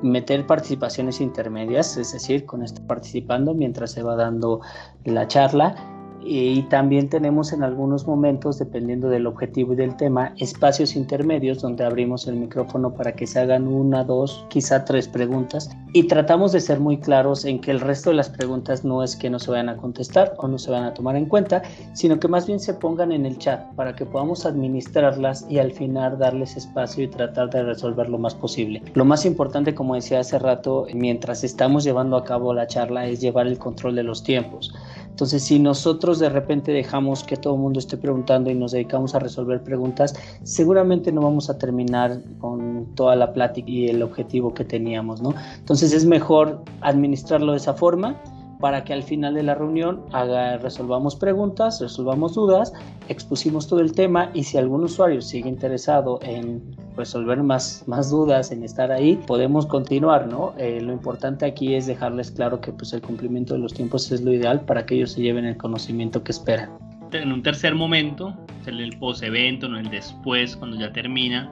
meter 0.01 0.46
participaciones 0.46 1.22
intermedias, 1.22 1.98
es 1.98 2.13
decir, 2.13 2.46
con 2.46 2.63
estar 2.63 2.86
participando 2.88 3.53
mientras 3.53 3.91
se 3.91 4.03
va 4.03 4.15
dando 4.15 4.62
la 5.05 5.27
charla 5.27 5.75
y 6.23 6.63
también 6.63 7.09
tenemos 7.09 7.53
en 7.53 7.63
algunos 7.63 8.05
momentos, 8.05 8.59
dependiendo 8.59 9.09
del 9.09 9.27
objetivo 9.27 9.73
y 9.73 9.75
del 9.75 9.95
tema, 9.97 10.33
espacios 10.37 10.95
intermedios 10.95 11.61
donde 11.61 11.83
abrimos 11.83 12.27
el 12.27 12.35
micrófono 12.35 12.93
para 12.93 13.13
que 13.13 13.27
se 13.27 13.39
hagan 13.39 13.67
una, 13.67 14.03
dos, 14.03 14.45
quizá 14.49 14.85
tres 14.85 15.07
preguntas. 15.07 15.69
Y 15.93 16.07
tratamos 16.07 16.51
de 16.51 16.61
ser 16.61 16.79
muy 16.79 16.97
claros 16.97 17.43
en 17.45 17.59
que 17.59 17.71
el 17.71 17.79
resto 17.79 18.11
de 18.11 18.17
las 18.17 18.29
preguntas 18.29 18.85
no 18.85 19.03
es 19.03 19.15
que 19.15 19.29
no 19.29 19.39
se 19.39 19.51
vayan 19.51 19.69
a 19.69 19.77
contestar 19.77 20.33
o 20.37 20.47
no 20.47 20.57
se 20.57 20.71
van 20.71 20.83
a 20.83 20.93
tomar 20.93 21.15
en 21.15 21.25
cuenta, 21.25 21.63
sino 21.93 22.19
que 22.19 22.27
más 22.27 22.47
bien 22.47 22.59
se 22.59 22.73
pongan 22.73 23.11
en 23.11 23.25
el 23.25 23.37
chat 23.37 23.61
para 23.75 23.95
que 23.95 24.05
podamos 24.05 24.45
administrarlas 24.45 25.45
y 25.49 25.57
al 25.57 25.71
final 25.71 26.17
darles 26.17 26.55
espacio 26.55 27.03
y 27.03 27.07
tratar 27.07 27.49
de 27.49 27.63
resolver 27.63 28.09
lo 28.09 28.17
más 28.17 28.35
posible. 28.35 28.81
Lo 28.93 29.05
más 29.05 29.25
importante, 29.25 29.75
como 29.75 29.95
decía 29.95 30.19
hace 30.19 30.39
rato, 30.39 30.85
mientras 30.93 31.43
estamos 31.43 31.83
llevando 31.83 32.15
a 32.15 32.23
cabo 32.23 32.53
la 32.53 32.67
charla, 32.67 33.07
es 33.07 33.19
llevar 33.19 33.47
el 33.47 33.57
control 33.57 33.95
de 33.95 34.03
los 34.03 34.23
tiempos. 34.23 34.73
Entonces, 35.11 35.43
si 35.43 35.59
nosotros 35.59 36.17
de 36.17 36.29
repente 36.29 36.71
dejamos 36.71 37.23
que 37.23 37.37
todo 37.37 37.53
el 37.53 37.59
mundo 37.59 37.79
esté 37.79 37.97
preguntando 37.97 38.49
y 38.49 38.55
nos 38.55 38.71
dedicamos 38.71 39.13
a 39.13 39.19
resolver 39.19 39.61
preguntas, 39.61 40.15
seguramente 40.43 41.11
no 41.11 41.21
vamos 41.21 41.49
a 41.49 41.57
terminar 41.57 42.19
con 42.39 42.87
toda 42.95 43.15
la 43.15 43.31
plática 43.31 43.69
y 43.69 43.87
el 43.87 44.01
objetivo 44.01 44.53
que 44.53 44.65
teníamos, 44.65 45.21
¿no? 45.21 45.35
Entonces 45.59 45.93
es 45.93 46.05
mejor 46.05 46.63
administrarlo 46.81 47.51
de 47.51 47.59
esa 47.59 47.73
forma 47.73 48.19
para 48.61 48.83
que 48.83 48.93
al 48.93 49.03
final 49.03 49.33
de 49.33 49.43
la 49.43 49.55
reunión 49.55 50.03
resolvamos 50.61 51.15
preguntas, 51.15 51.81
resolvamos 51.81 52.35
dudas, 52.35 52.71
expusimos 53.09 53.67
todo 53.67 53.81
el 53.81 53.91
tema 53.91 54.29
y 54.33 54.43
si 54.43 54.57
algún 54.57 54.83
usuario 54.83 55.21
sigue 55.21 55.49
interesado 55.49 56.19
en 56.21 56.61
resolver 56.95 57.41
más, 57.41 57.83
más 57.87 58.11
dudas, 58.11 58.51
en 58.51 58.63
estar 58.63 58.91
ahí, 58.91 59.19
podemos 59.27 59.65
continuar, 59.65 60.27
¿no? 60.27 60.53
Eh, 60.57 60.79
lo 60.81 60.93
importante 60.93 61.45
aquí 61.45 61.73
es 61.73 61.87
dejarles 61.87 62.31
claro 62.31 62.61
que 62.61 62.71
pues 62.71 62.93
el 62.93 63.01
cumplimiento 63.01 63.55
de 63.55 63.59
los 63.59 63.73
tiempos 63.73 64.11
es 64.11 64.21
lo 64.21 64.31
ideal 64.31 64.61
para 64.61 64.85
que 64.85 64.95
ellos 64.95 65.11
se 65.11 65.21
lleven 65.21 65.45
el 65.45 65.57
conocimiento 65.57 66.23
que 66.23 66.31
esperan. 66.31 66.69
En 67.11 67.31
un 67.31 67.41
tercer 67.41 67.75
momento, 67.75 68.33
el 68.67 68.97
post-evento, 68.99 69.67
no 69.67 69.79
el 69.79 69.89
después, 69.89 70.55
cuando 70.55 70.77
ya 70.77 70.93
termina, 70.93 71.51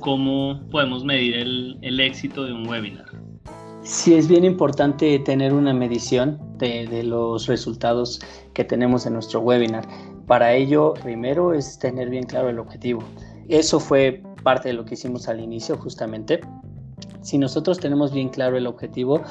¿cómo 0.00 0.58
podemos 0.70 1.04
medir 1.04 1.34
el 1.80 2.00
éxito 2.00 2.44
de 2.44 2.52
un 2.54 2.66
webinar? 2.66 3.17
Sí, 3.88 4.12
es 4.12 4.28
bien 4.28 4.44
importante 4.44 5.18
tener 5.20 5.54
una 5.54 5.72
medición 5.72 6.38
de, 6.58 7.02
los 7.04 7.46
resultados 7.46 8.20
que 8.52 8.62
tenemos 8.62 9.06
en 9.06 9.14
nuestro 9.14 9.40
webinar. 9.40 9.88
Para 10.26 10.52
ello, 10.52 10.92
primero 11.02 11.54
es 11.54 11.78
tener 11.78 12.10
bien 12.10 12.24
claro 12.24 12.50
el 12.50 12.58
objetivo. 12.58 13.02
Eso 13.48 13.80
fue 13.80 14.22
parte 14.42 14.68
de 14.68 14.74
lo 14.74 14.84
que 14.84 14.92
hicimos 14.92 15.26
al 15.26 15.40
inicio 15.40 15.78
justamente. 15.78 16.42
Si 17.22 17.38
nosotros 17.38 17.80
tenemos 17.80 18.12
bien 18.12 18.28
claro 18.28 18.58
el 18.58 18.66
objetivo, 18.66 19.22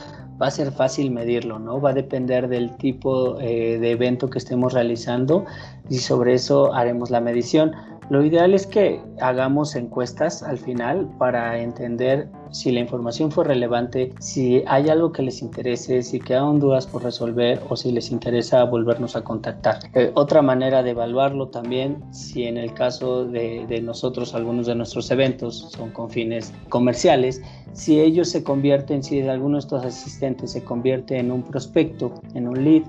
va 0.42 0.48
a 0.48 0.52
ser 0.52 0.72
fácil 0.72 1.12
medirlo, 1.12 1.60
¿no? 1.60 1.80
Va 1.80 1.92
a 1.92 1.94
depender 1.94 2.48
del 2.48 2.76
tipo 2.78 3.40
eh, 3.40 3.78
de 3.78 3.92
evento 3.92 4.28
que 4.28 4.40
estemos 4.40 4.74
realizando 4.74 5.46
y 5.88 6.00
sobre 6.00 6.34
eso 6.34 6.74
haremos 6.74 7.12
la 7.12 7.22
medición. 7.22 7.74
Lo 8.10 8.24
ideal 8.24 8.56
es 8.56 8.66
que 8.66 9.02
hagamos 9.22 9.76
encuestas 9.76 10.42
al 10.42 10.58
final 10.58 11.08
para 11.20 11.60
entender 11.60 12.28
si 12.52 12.72
la 12.72 12.80
información 12.80 13.32
fue 13.32 13.46
relevante, 13.46 14.14
si 14.20 14.64
hay 14.68 14.90
algo 14.90 15.12
que 15.12 15.22
les 15.22 15.42
interese, 15.42 16.02
si 16.04 16.20
quedan 16.20 16.60
dudas 16.60 16.88
por 16.88 17.04
resolver 17.04 17.62
o 17.70 17.76
si 17.76 17.92
les 17.92 18.12
interesa 18.12 18.64
volvernos 18.64 19.16
a 19.16 19.24
contactar. 19.24 19.80
Eh, 19.94 20.12
otra 20.16 20.42
manera 20.42 20.84
de 20.84 20.92
evaluarlo 20.92 21.48
también, 21.50 22.04
si 22.12 22.44
en 22.44 22.58
el 22.58 22.74
caso 22.74 23.26
de, 23.26 23.66
de 23.68 23.82
nosotros 23.82 24.34
algunos 24.34 24.68
de 24.68 24.76
nuestros 24.76 25.10
eventos 25.12 25.70
son 25.72 25.92
con 25.92 26.10
fines 26.10 26.54
comerciales, 26.70 27.42
si 27.74 28.00
ellos 28.00 28.30
se 28.30 28.44
convierten, 28.44 29.04
si 29.04 29.22
alguno 29.22 29.58
de 29.58 29.60
estos 29.60 29.86
asistentes 29.86 30.52
se 30.52 30.64
convierte 30.64 31.18
en 31.18 31.32
un 31.32 31.44
prospecto, 31.44 32.14
en 32.34 32.48
un 32.48 32.64
lead, 32.64 32.84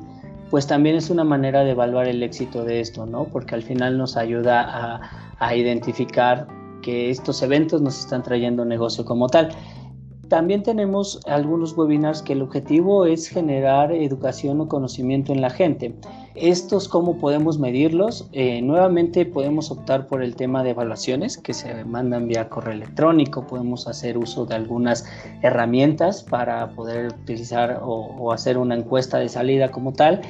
pues 0.50 0.66
también 0.66 0.96
es 0.96 1.10
una 1.10 1.24
manera 1.24 1.64
de 1.64 1.72
evaluar 1.72 2.08
el 2.08 2.22
éxito 2.22 2.64
de 2.64 2.80
esto, 2.80 3.06
¿no? 3.06 3.24
Porque 3.24 3.54
al 3.54 3.62
final 3.62 3.98
nos 3.98 4.16
ayuda 4.16 5.00
a, 5.40 5.54
identificar 5.54 6.48
estos 6.88 7.42
eventos 7.42 7.80
nos 7.82 7.98
están 7.98 8.22
trayendo 8.22 8.64
negocio 8.64 9.04
como 9.04 9.28
tal. 9.28 9.50
También 10.28 10.62
tenemos 10.62 11.20
algunos 11.26 11.76
webinars 11.76 12.20
que 12.20 12.34
el 12.34 12.42
objetivo 12.42 13.06
es 13.06 13.28
generar 13.28 13.92
educación 13.92 14.60
o 14.60 14.68
conocimiento 14.68 15.32
en 15.32 15.40
la 15.40 15.48
gente. 15.48 15.94
Estos, 16.34 16.86
¿cómo 16.86 17.16
podemos 17.16 17.58
medirlos? 17.58 18.28
Eh, 18.32 18.60
nuevamente 18.60 19.24
podemos 19.24 19.70
optar 19.70 20.06
por 20.06 20.22
el 20.22 20.36
tema 20.36 20.62
de 20.62 20.70
evaluaciones 20.70 21.38
que 21.38 21.54
se 21.54 21.82
mandan 21.86 22.28
vía 22.28 22.50
correo 22.50 22.74
electrónico. 22.74 23.46
Podemos 23.46 23.88
hacer 23.88 24.18
uso 24.18 24.44
de 24.44 24.54
algunas 24.54 25.06
herramientas 25.42 26.22
para 26.22 26.68
poder 26.72 27.06
utilizar 27.22 27.80
o, 27.82 28.30
hacer 28.30 28.58
una 28.58 28.74
encuesta 28.74 29.18
de 29.18 29.30
salida 29.30 29.70
como 29.70 29.94
tal. 29.94 30.20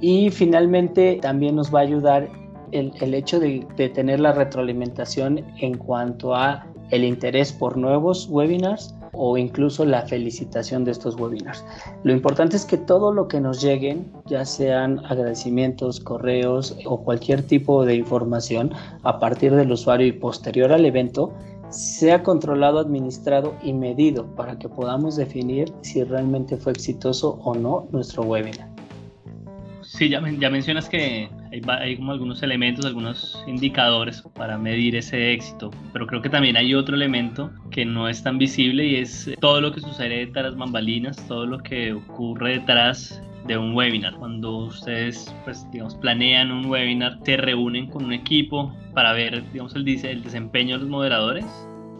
Y 0.00 0.30
finalmente 0.30 1.18
también 1.20 1.56
nos 1.56 1.72
va 1.72 1.80
a 1.80 1.82
ayudar 1.82 2.30
el, 2.72 3.14
hecho 3.14 3.38
de, 3.38 3.66
de 3.76 3.88
tener 3.88 4.20
la 4.20 4.32
retroalimentación 4.32 5.44
en 5.60 5.78
cuanto 5.78 6.34
a 6.34 6.66
el 6.90 7.04
interés 7.04 7.52
por 7.52 7.76
nuevos 7.76 8.28
webinars 8.28 8.94
o 9.12 9.36
incluso 9.36 9.84
la 9.84 10.02
felicitación 10.02 10.84
de 10.84 10.92
estos 10.92 11.16
webinars. 11.16 11.64
Lo 12.02 12.12
importante 12.12 12.56
es 12.56 12.64
que 12.64 12.78
todo 12.78 13.12
lo 13.12 13.28
que 13.28 13.40
nos 13.40 13.62
lleguen, 13.62 14.10
ya 14.26 14.44
sean 14.44 15.04
agradecimientos, 15.06 16.00
correos 16.00 16.76
o 16.86 17.02
cualquier 17.02 17.42
tipo 17.42 17.84
de 17.84 17.96
información 17.96 18.72
a 19.02 19.18
partir 19.18 19.54
del 19.54 19.72
usuario 19.72 20.06
y 20.06 20.12
posterior 20.12 20.72
al 20.72 20.86
evento, 20.86 21.32
sea 21.68 22.22
controlado, 22.22 22.78
administrado 22.78 23.54
y 23.62 23.72
medido 23.72 24.26
para 24.34 24.58
que 24.58 24.68
podamos 24.68 25.16
definir 25.16 25.72
si 25.80 26.04
realmente 26.04 26.56
fue 26.56 26.72
exitoso 26.72 27.38
o 27.42 27.54
no 27.54 27.86
nuestro 27.90 28.22
webinar. 28.24 28.71
Sí, 29.94 30.08
ya, 30.08 30.20
mencionas 30.20 30.88
que 30.88 31.28
hay, 31.50 31.96
como 31.96 32.12
algunos 32.12 32.42
elementos, 32.42 32.86
algunos 32.86 33.44
indicadores 33.46 34.22
para 34.34 34.56
medir 34.56 34.96
ese 34.96 35.34
éxito, 35.34 35.70
pero 35.92 36.06
creo 36.06 36.22
que 36.22 36.30
también 36.30 36.56
hay 36.56 36.74
otro 36.74 36.96
elemento 36.96 37.50
que 37.70 37.84
no 37.84 38.08
es 38.08 38.22
tan 38.22 38.38
visible 38.38 38.86
y 38.86 38.96
es 38.96 39.30
todo 39.38 39.60
lo 39.60 39.70
que 39.70 39.80
sucede 39.80 40.24
detrás 40.26 40.56
bambalinas, 40.56 41.16
todo 41.28 41.44
lo 41.44 41.58
que 41.58 41.92
ocurre 41.92 42.58
detrás 42.60 43.22
de 43.46 43.58
un 43.58 43.74
webinar. 43.74 44.14
Cuando 44.14 44.56
ustedes, 44.64 45.34
pues, 45.44 45.70
digamos, 45.70 45.94
planean 45.96 46.50
un 46.50 46.64
webinar, 46.66 47.18
se 47.26 47.36
reúnen 47.36 47.86
con 47.88 48.06
un 48.06 48.14
equipo 48.14 48.74
para 48.94 49.12
ver, 49.12 49.44
digamos, 49.52 49.74
el 49.76 49.84
desempeño 49.84 50.76
de 50.76 50.84
los 50.84 50.88
moderadores 50.88 51.44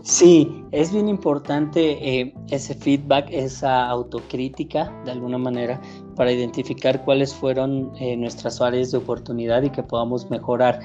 Sí, 0.03 0.65
es 0.73 0.93
bien 0.93 1.09
importante 1.09 2.21
eh, 2.21 2.35
ese 2.51 2.75
feedback, 2.75 3.29
esa 3.31 3.87
autocrítica 3.87 4.93
de 5.05 5.13
alguna 5.13 5.39
manera 5.39 5.81
para 6.17 6.33
identificar 6.33 7.05
cuáles 7.05 7.33
fueron 7.33 7.93
eh, 8.01 8.17
nuestras 8.17 8.61
áreas 8.61 8.91
de 8.91 8.99
oportunidad 8.99 9.63
y 9.63 9.71
que 9.71 9.85
podamos 9.85 10.29
mejorar. 10.29 10.81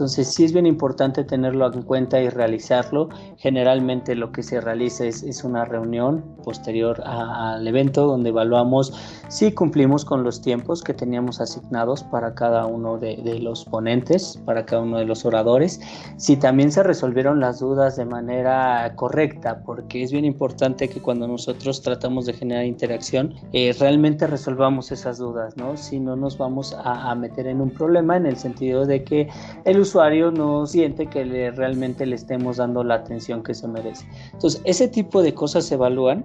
Entonces 0.00 0.28
sí 0.28 0.44
es 0.44 0.54
bien 0.54 0.64
importante 0.64 1.24
tenerlo 1.24 1.70
en 1.70 1.82
cuenta 1.82 2.18
y 2.22 2.30
realizarlo. 2.30 3.10
Generalmente 3.36 4.14
lo 4.14 4.32
que 4.32 4.42
se 4.42 4.58
realiza 4.58 5.04
es, 5.04 5.44
una 5.44 5.66
reunión 5.66 6.24
posterior 6.42 7.02
al 7.04 7.68
evento 7.68 8.06
donde 8.06 8.30
evaluamos 8.30 8.94
si 9.28 9.52
cumplimos 9.52 10.06
con 10.06 10.24
los 10.24 10.40
tiempos 10.40 10.82
que 10.82 10.94
teníamos 10.94 11.38
asignados 11.42 12.02
para 12.02 12.34
cada 12.34 12.64
uno 12.64 12.96
de, 12.96 13.18
de 13.18 13.40
los 13.40 13.66
ponentes, 13.66 14.38
para 14.46 14.64
cada 14.64 14.80
uno 14.80 14.96
de 14.96 15.04
los 15.04 15.26
oradores, 15.26 15.80
si 16.16 16.36
también 16.36 16.72
se 16.72 16.82
resolvieron 16.82 17.38
las 17.38 17.60
dudas 17.60 17.96
de 17.96 18.06
manera 18.06 18.94
correcta, 18.96 19.62
porque 19.66 20.02
es 20.02 20.12
bien 20.12 20.24
importante 20.24 20.88
que 20.88 21.02
cuando 21.02 21.28
nosotros 21.28 21.82
tratamos 21.82 22.24
de 22.24 22.32
generar 22.32 22.64
interacción, 22.64 23.34
eh, 23.52 23.74
realmente 23.78 24.26
resolvamos 24.26 24.92
esas 24.92 25.18
dudas, 25.18 25.58
¿no? 25.58 25.76
Si 25.76 26.00
no 26.00 26.16
nos 26.16 26.38
vamos 26.38 26.72
a, 26.72 27.10
a 27.10 27.14
meter 27.14 27.46
en 27.46 27.60
un 27.60 27.70
problema 27.70 28.16
en 28.16 28.24
el 28.24 28.36
sentido 28.36 28.86
de 28.86 29.04
que 29.04 29.28
el 29.64 29.78
usuario 29.78 29.89
no 29.94 30.66
siente 30.66 31.06
que 31.06 31.24
le, 31.24 31.50
realmente 31.50 32.06
le 32.06 32.16
estemos 32.16 32.58
dando 32.58 32.84
la 32.84 32.96
atención 32.96 33.42
que 33.42 33.54
se 33.54 33.66
merece. 33.68 34.06
Entonces, 34.32 34.60
ese 34.64 34.88
tipo 34.88 35.22
de 35.22 35.34
cosas 35.34 35.64
se 35.66 35.74
evalúan. 35.74 36.24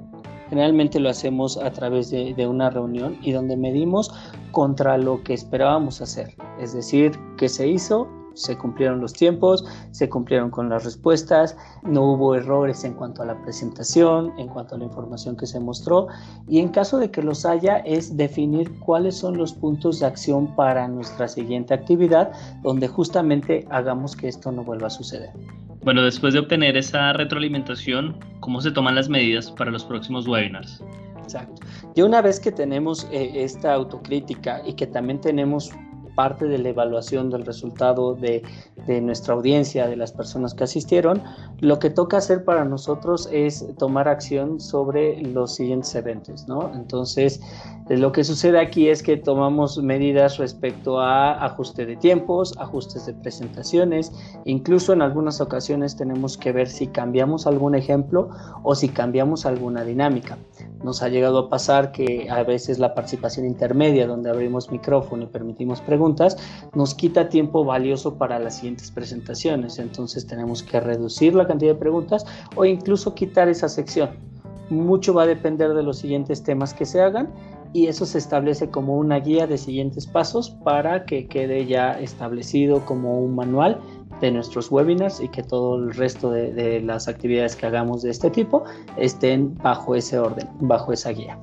Generalmente 0.50 1.00
lo 1.00 1.10
hacemos 1.10 1.58
a 1.58 1.72
través 1.72 2.12
de, 2.12 2.34
de 2.36 2.48
una 2.48 2.70
reunión 2.70 3.18
y 3.22 3.32
donde 3.32 3.58
medimos 3.58 4.14
contra 4.52 4.98
lo 4.98 5.24
que 5.24 5.34
esperábamos 5.34 6.02
hacer. 6.02 6.36
Es 6.60 6.74
decir, 6.74 7.18
qué 7.38 7.50
se 7.50 7.68
hizo, 7.68 8.08
se 8.36 8.58
cumplieron 8.58 9.02
los 9.02 9.14
tiempos, 9.14 9.66
se 9.92 10.08
cumplieron 10.08 10.52
con 10.52 10.70
las 10.70 10.84
respuestas, 10.84 11.58
no 11.84 12.04
hubo 12.12 12.36
errores 12.36 12.84
en 12.84 12.94
cuanto 12.94 13.24
a 13.24 13.26
la 13.26 13.42
presentación, 13.42 14.34
en 14.38 14.48
cuanto 14.48 14.76
a 14.76 14.78
la 14.78 14.84
información 14.84 15.36
que 15.36 15.48
se 15.48 15.60
mostró 15.60 16.08
y 16.48 16.60
en 16.60 16.70
caso 16.70 17.00
de 17.00 17.10
que 17.10 17.24
los 17.24 17.46
haya 17.46 17.78
es 17.78 18.16
definir 18.16 18.80
cuáles 18.80 19.18
son 19.18 19.38
los 19.38 19.54
puntos 19.54 20.00
de 20.00 20.06
acción 20.06 20.56
para 20.56 20.88
nuestra 20.88 21.28
siguiente 21.28 21.74
actividad 21.74 22.32
donde 22.62 22.88
justamente 22.88 23.66
hagamos 23.72 24.16
que 24.16 24.28
esto 24.28 24.52
no 24.52 24.64
vuelva 24.64 24.88
a 24.88 24.92
suceder. 24.92 25.32
Bueno, 25.84 26.02
después 26.02 26.34
de 26.34 26.40
obtener 26.40 26.76
esa 26.78 27.14
retroalimentación, 27.14 28.18
¿cómo 28.40 28.60
se 28.60 28.72
toman 28.72 28.96
las 28.96 29.08
medidas 29.08 29.52
para 29.52 29.70
los 29.72 29.84
próximos 29.86 30.28
webinars? 30.28 30.82
Exacto. 31.22 31.62
Y 31.96 32.02
una 32.02 32.22
vez 32.22 32.40
que 32.40 32.52
tenemos 32.52 33.08
eh, 33.12 33.32
esta 33.36 33.74
autocrítica 33.74 34.62
y 34.66 34.74
que 34.74 34.88
también 34.88 35.22
tenemos 35.22 35.72
parte 36.16 36.46
de 36.46 36.58
la 36.58 36.70
evaluación 36.70 37.30
del 37.30 37.46
resultado 37.46 38.16
de, 38.16 38.44
nuestra 39.02 39.34
audiencia, 39.34 39.88
de 39.88 39.96
las 39.96 40.12
personas 40.12 40.54
que 40.54 40.64
asistieron, 40.64 41.22
lo 41.60 41.80
que 41.80 41.90
toca 41.90 42.18
hacer 42.18 42.44
para 42.44 42.66
nosotros 42.66 43.28
es 43.32 43.66
tomar 43.78 44.08
acción 44.08 44.60
sobre 44.60 45.22
los 45.22 45.56
siguientes 45.56 45.94
eventos, 45.96 46.48
¿no? 46.48 46.72
Entonces, 46.74 47.42
eh, 47.90 47.98
lo 47.98 48.12
que 48.12 48.24
sucede 48.24 48.60
aquí 48.60 48.90
es 48.90 49.04
que 49.04 49.18
tomamos 49.18 49.78
medidas 49.78 50.38
respecto 50.38 51.00
a 51.00 51.46
ajuste 51.46 51.86
de 51.86 51.96
tiempos, 51.96 52.56
ajustes 52.58 53.06
de 53.06 53.14
presentaciones, 53.14 54.12
incluso 54.46 54.94
en 54.94 55.02
algunas 55.02 55.42
ocasiones 55.42 55.96
tenemos 55.96 56.38
que 56.38 56.52
ver 56.52 56.68
si 56.68 56.88
cambiamos 56.88 57.48
algún 57.48 57.76
ejemplo 57.76 58.30
o 58.64 58.76
si 58.76 58.90
cambiamos 58.90 59.46
alguna 59.46 59.84
dinámica. 59.84 60.38
Nos 60.84 61.02
ha 61.02 61.10
llegado 61.10 61.40
a 61.40 61.50
pasar 61.50 61.92
que 61.92 62.30
a 62.30 62.44
veces 62.44 62.80
la 62.80 62.94
participación 62.94 63.46
intermedia, 63.46 64.08
donde 64.08 64.30
abrimos 64.30 64.72
micrófono 64.72 65.24
y 65.24 65.28
permitimos 65.28 65.82
preguntas, 65.82 66.38
nos 66.74 66.94
quita 66.94 67.30
tiempo 67.30 67.66
valioso 67.66 68.16
para 68.18 68.40
las 68.40 68.60
presentaciones. 68.92 69.80
Entonces 69.80 70.26
tenemos 70.28 70.64
que 70.64 70.80
reducir 70.80 71.36
la 71.36 71.48
cantidad 71.48 71.74
de 71.74 71.80
preguntas 71.80 72.26
o 72.56 72.66
incluso 72.66 73.16
quitar 73.16 73.50
esa 73.50 73.70
sección. 73.70 74.12
Mucho 74.70 75.14
va 75.14 75.24
a 75.24 75.28
depender 75.28 75.74
de 75.74 75.84
los 75.84 76.00
siguientes 76.00 76.44
temas 76.44 76.74
que 76.74 76.86
se 76.86 77.02
hagan 77.02 77.30
y 77.76 77.88
eso 77.88 78.06
se 78.06 78.18
establece 78.18 78.70
como 78.70 78.98
una 78.98 79.20
guía 79.20 79.48
de 79.48 79.58
siguientes 79.58 80.08
pasos 80.08 80.50
para 80.50 81.06
que 81.06 81.28
quede 81.28 81.66
ya 81.66 81.92
establecido 82.00 82.86
como 82.86 83.20
un 83.20 83.36
manual 83.36 83.82
de 84.22 84.32
nuestros 84.32 84.72
webinars 84.72 85.20
y 85.20 85.28
que 85.28 85.44
todo 85.44 85.76
el 85.76 85.94
resto 85.94 86.32
de, 86.32 86.82
las 86.82 87.08
actividades 87.08 87.56
que 87.56 87.66
hagamos 87.66 88.02
de 88.02 88.12
este 88.12 88.30
tipo 88.30 88.64
estén 88.98 89.56
bajo 89.56 89.94
ese 89.94 90.18
orden, 90.18 90.48
bajo 90.62 90.94
esa 90.94 91.10
guía. 91.10 91.38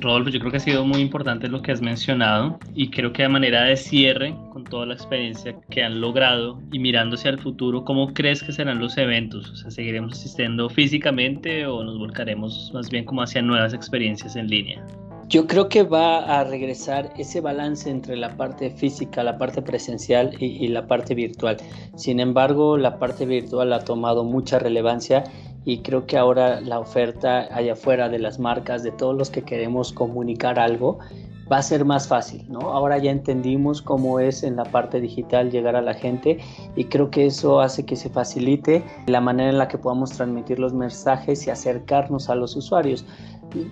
Rodolfo, 0.00 0.30
yo 0.30 0.38
creo 0.40 0.50
que 0.50 0.56
ha 0.58 0.60
sido 0.60 0.84
muy 0.84 1.00
importante 1.00 1.48
lo 1.48 1.62
que 1.62 1.72
has 1.72 1.80
mencionado 1.80 2.58
y 2.74 2.90
creo 2.90 3.12
que 3.12 3.24
a 3.24 3.28
manera 3.28 3.64
de 3.64 3.76
cierre, 3.76 4.34
con 4.52 4.64
toda 4.64 4.86
la 4.86 4.94
experiencia 4.94 5.54
que 5.70 5.82
han 5.82 6.00
logrado 6.00 6.60
y 6.72 6.78
mirándose 6.78 7.28
al 7.28 7.38
futuro, 7.38 7.84
¿cómo 7.84 8.12
crees 8.12 8.42
que 8.42 8.52
serán 8.52 8.78
los 8.78 8.96
eventos? 8.98 9.50
O 9.50 9.56
sea, 9.56 9.70
¿seguiremos 9.70 10.12
asistiendo 10.12 10.68
físicamente 10.68 11.66
o 11.66 11.82
nos 11.84 11.98
volcaremos 11.98 12.70
más 12.74 12.90
bien 12.90 13.04
como 13.04 13.22
hacia 13.22 13.42
nuevas 13.42 13.74
experiencias 13.74 14.36
en 14.36 14.48
línea? 14.48 14.84
Yo 15.28 15.46
creo 15.46 15.68
que 15.68 15.82
va 15.82 16.18
a 16.38 16.44
regresar 16.44 17.12
ese 17.16 17.40
balance 17.40 17.88
entre 17.88 18.16
la 18.16 18.36
parte 18.36 18.70
física, 18.70 19.22
la 19.22 19.38
parte 19.38 19.62
presencial 19.62 20.34
y, 20.38 20.68
la 20.68 20.86
parte 20.86 21.14
virtual. 21.14 21.56
Sin 21.96 22.20
embargo, 22.20 22.76
la 22.76 22.98
parte 22.98 23.24
virtual 23.24 23.72
ha 23.72 23.80
tomado 23.80 24.24
mucha 24.24 24.58
relevancia 24.58 25.24
y 25.64 25.78
creo 25.78 26.06
que 26.06 26.18
ahora 26.18 26.60
la 26.60 26.78
oferta 26.78 27.48
allá 27.54 27.72
afuera 27.72 28.08
de 28.08 28.18
las 28.18 28.38
marcas, 28.38 28.82
de 28.82 28.92
todos 28.92 29.16
los 29.16 29.30
que 29.30 29.42
queremos 29.42 29.92
comunicar 29.92 30.58
algo, 30.58 30.98
va 31.50 31.58
a 31.58 31.62
ser 31.62 31.84
más 31.84 32.08
fácil, 32.08 32.44
¿no? 32.48 32.60
Ahora 32.72 32.98
ya 32.98 33.10
entendimos 33.10 33.82
cómo 33.82 34.18
es 34.18 34.42
en 34.42 34.56
la 34.56 34.64
parte 34.64 35.00
digital 35.00 35.50
llegar 35.50 35.76
a 35.76 35.82
la 35.82 35.94
gente 35.94 36.38
y 36.74 36.84
creo 36.84 37.10
que 37.10 37.26
eso 37.26 37.60
hace 37.60 37.84
que 37.84 37.96
se 37.96 38.08
facilite 38.08 38.82
la 39.06 39.20
manera 39.20 39.50
en 39.50 39.58
la 39.58 39.68
que 39.68 39.78
podamos 39.78 40.10
transmitir 40.10 40.58
los 40.58 40.72
mensajes 40.72 41.46
y 41.46 41.50
acercarnos 41.50 42.30
a 42.30 42.34
los 42.34 42.56
usuarios. 42.56 43.04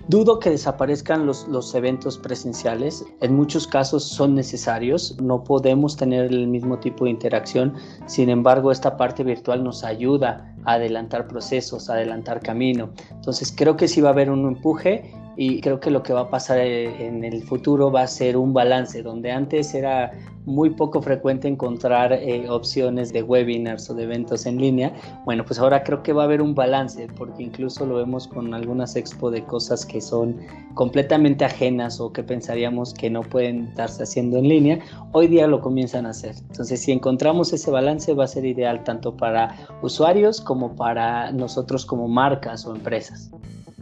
Dudo 0.09 0.39
que 0.39 0.51
desaparezcan 0.51 1.27
los, 1.27 1.47
los 1.49 1.75
eventos 1.75 2.19
presenciales. 2.19 3.05
En 3.21 3.35
muchos 3.35 3.67
casos 3.67 4.05
son 4.05 4.35
necesarios. 4.35 5.17
No 5.21 5.45
podemos 5.45 5.97
tener 5.97 6.27
el 6.27 6.47
mismo 6.47 6.79
tipo 6.79 7.05
de 7.05 7.11
interacción. 7.11 7.75
Sin 8.07 8.29
embargo, 8.29 8.71
esta 8.71 8.97
parte 8.97 9.25
virtual 9.25 9.65
nos 9.65 9.85
ayuda 9.85 10.55
a 10.65 10.75
adelantar 10.75 11.27
procesos, 11.27 11.91
a 11.91 11.95
adelantar 11.95 12.41
camino. 12.41 12.91
Entonces 13.11 13.53
creo 13.57 13.77
que 13.77 13.89
sí 13.89 14.01
va 14.01 14.11
a 14.11 14.13
haber 14.13 14.31
un 14.31 14.47
empuje 14.47 15.13
y 15.37 15.61
creo 15.61 15.81
que 15.81 15.91
lo 15.91 16.03
que 16.03 16.13
va 16.13 16.23
a 16.23 16.31
pasar 16.31 16.59
eh, 16.59 17.07
en 17.07 17.25
el 17.25 17.43
futuro 17.43 17.91
va 17.91 18.03
a 18.03 18.07
ser 18.07 18.37
un 18.37 18.53
balance, 18.53 19.03
donde 19.03 19.31
antes 19.31 19.75
era 19.75 20.13
muy 20.45 20.71
poco 20.71 21.01
frecuente 21.01 21.47
encontrar 21.47 22.13
eh, 22.13 22.49
opciones 22.49 23.13
de 23.13 23.23
webinars 23.23 23.89
o 23.91 23.95
de 23.95 24.05
eventos 24.05 24.45
en 24.47 24.59
línea. 24.59 24.93
Bueno, 25.25 25.45
pues 25.45 25.59
ahora 25.59 25.85
creo 25.85 26.03
que 26.03 26.13
va 26.13 26.23
a 26.23 26.25
haber 26.25 26.43
un 26.43 26.55
balance, 26.55 27.07
porque 27.17 27.45
incluso 27.45 27.87
lo 27.87 27.97
vemos 27.97 28.27
con 28.27 28.53
algunas 28.53 28.97
expo 28.97 29.31
de 29.31 29.45
cosas 29.45 29.87
que 29.87 30.01
son 30.01 30.37
completamente 30.75 31.45
ajenas 31.45 32.01
o 32.01 32.13
que 32.13 32.23
pensaríamos 32.23 32.93
que 32.95 33.09
no 33.11 33.23
pueden 33.23 33.69
estarse 33.69 34.03
haciendo 34.03 34.39
en 34.39 34.49
línea, 34.49 34.79
hoy 35.13 35.29
día 35.29 35.47
lo 35.47 35.61
comienzan 35.61 36.07
a 36.07 36.11
hacer. 36.11 36.35
Entonces, 36.51 36.81
si 36.81 36.93
encontramos 36.93 37.53
ese 37.53 37.71
balance, 37.71 38.13
va 38.15 38.25
a 38.25 38.29
ser 38.29 38.45
ideal 38.45 38.83
tanto 38.85 39.17
para 39.17 39.55
usuarios 39.83 40.41
como 40.41 40.75
para 40.75 41.31
nosotros 41.31 41.87
como 41.87 42.09
marcas 42.09 42.67
o 42.67 42.75
empresas. 42.75 43.31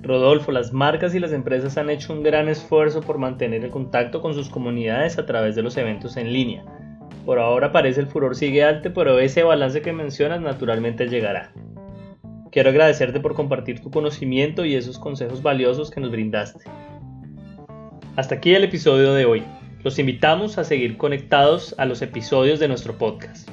Rodolfo, 0.03 0.51
las 0.51 0.73
marcas 0.73 1.15
y 1.15 1.21
las 1.21 1.33
empresas 1.33 1.77
han 1.77 1.91
hecho 1.91 2.13
un 2.13 2.23
gran 2.23 2.49
esfuerzo 2.49 3.01
por 3.03 3.19
mantener 3.19 3.65
el 3.65 3.71
contacto 3.71 4.23
con 4.23 4.35
sus 4.35 4.49
comunidades 4.49 5.19
a 5.19 5.27
través 5.27 5.55
de 5.55 5.63
los 5.63 5.77
eventos 5.77 6.17
en 6.17 6.33
línea. 6.33 6.65
Por 7.27 7.39
ahora 7.39 7.71
parece 7.71 8.01
el 8.01 8.07
furor 8.07 8.35
sigue 8.35 8.65
alto, 8.65 8.93
pero 8.95 9.19
ese 9.19 9.43
balance 9.43 9.83
que 9.83 9.93
mencionas 9.93 10.41
naturalmente 10.41 11.07
llegará. 11.07 11.53
Quiero 12.51 12.71
agradecerte 12.71 13.21
por 13.21 13.35
compartir 13.35 13.81
tu 13.81 13.91
conocimiento 13.91 14.65
y 14.65 14.75
esos 14.75 14.99
consejos 14.99 15.43
valiosos 15.43 15.91
que 15.91 16.01
nos 16.01 16.11
brindaste. 16.11 16.65
Hasta 18.17 18.37
aquí 18.37 18.55
el 18.55 18.65
episodio 18.65 19.13
de 19.13 19.27
hoy. 19.27 19.45
Los 19.85 19.99
invitamos 19.99 20.59
a 20.59 20.65
seguir 20.65 20.97
conectados 20.97 21.75
a 21.79 21.85
los 21.85 22.03
episodios 22.03 22.59
de 22.59 22.69
nuestro 22.69 22.99
podcast. 22.99 23.49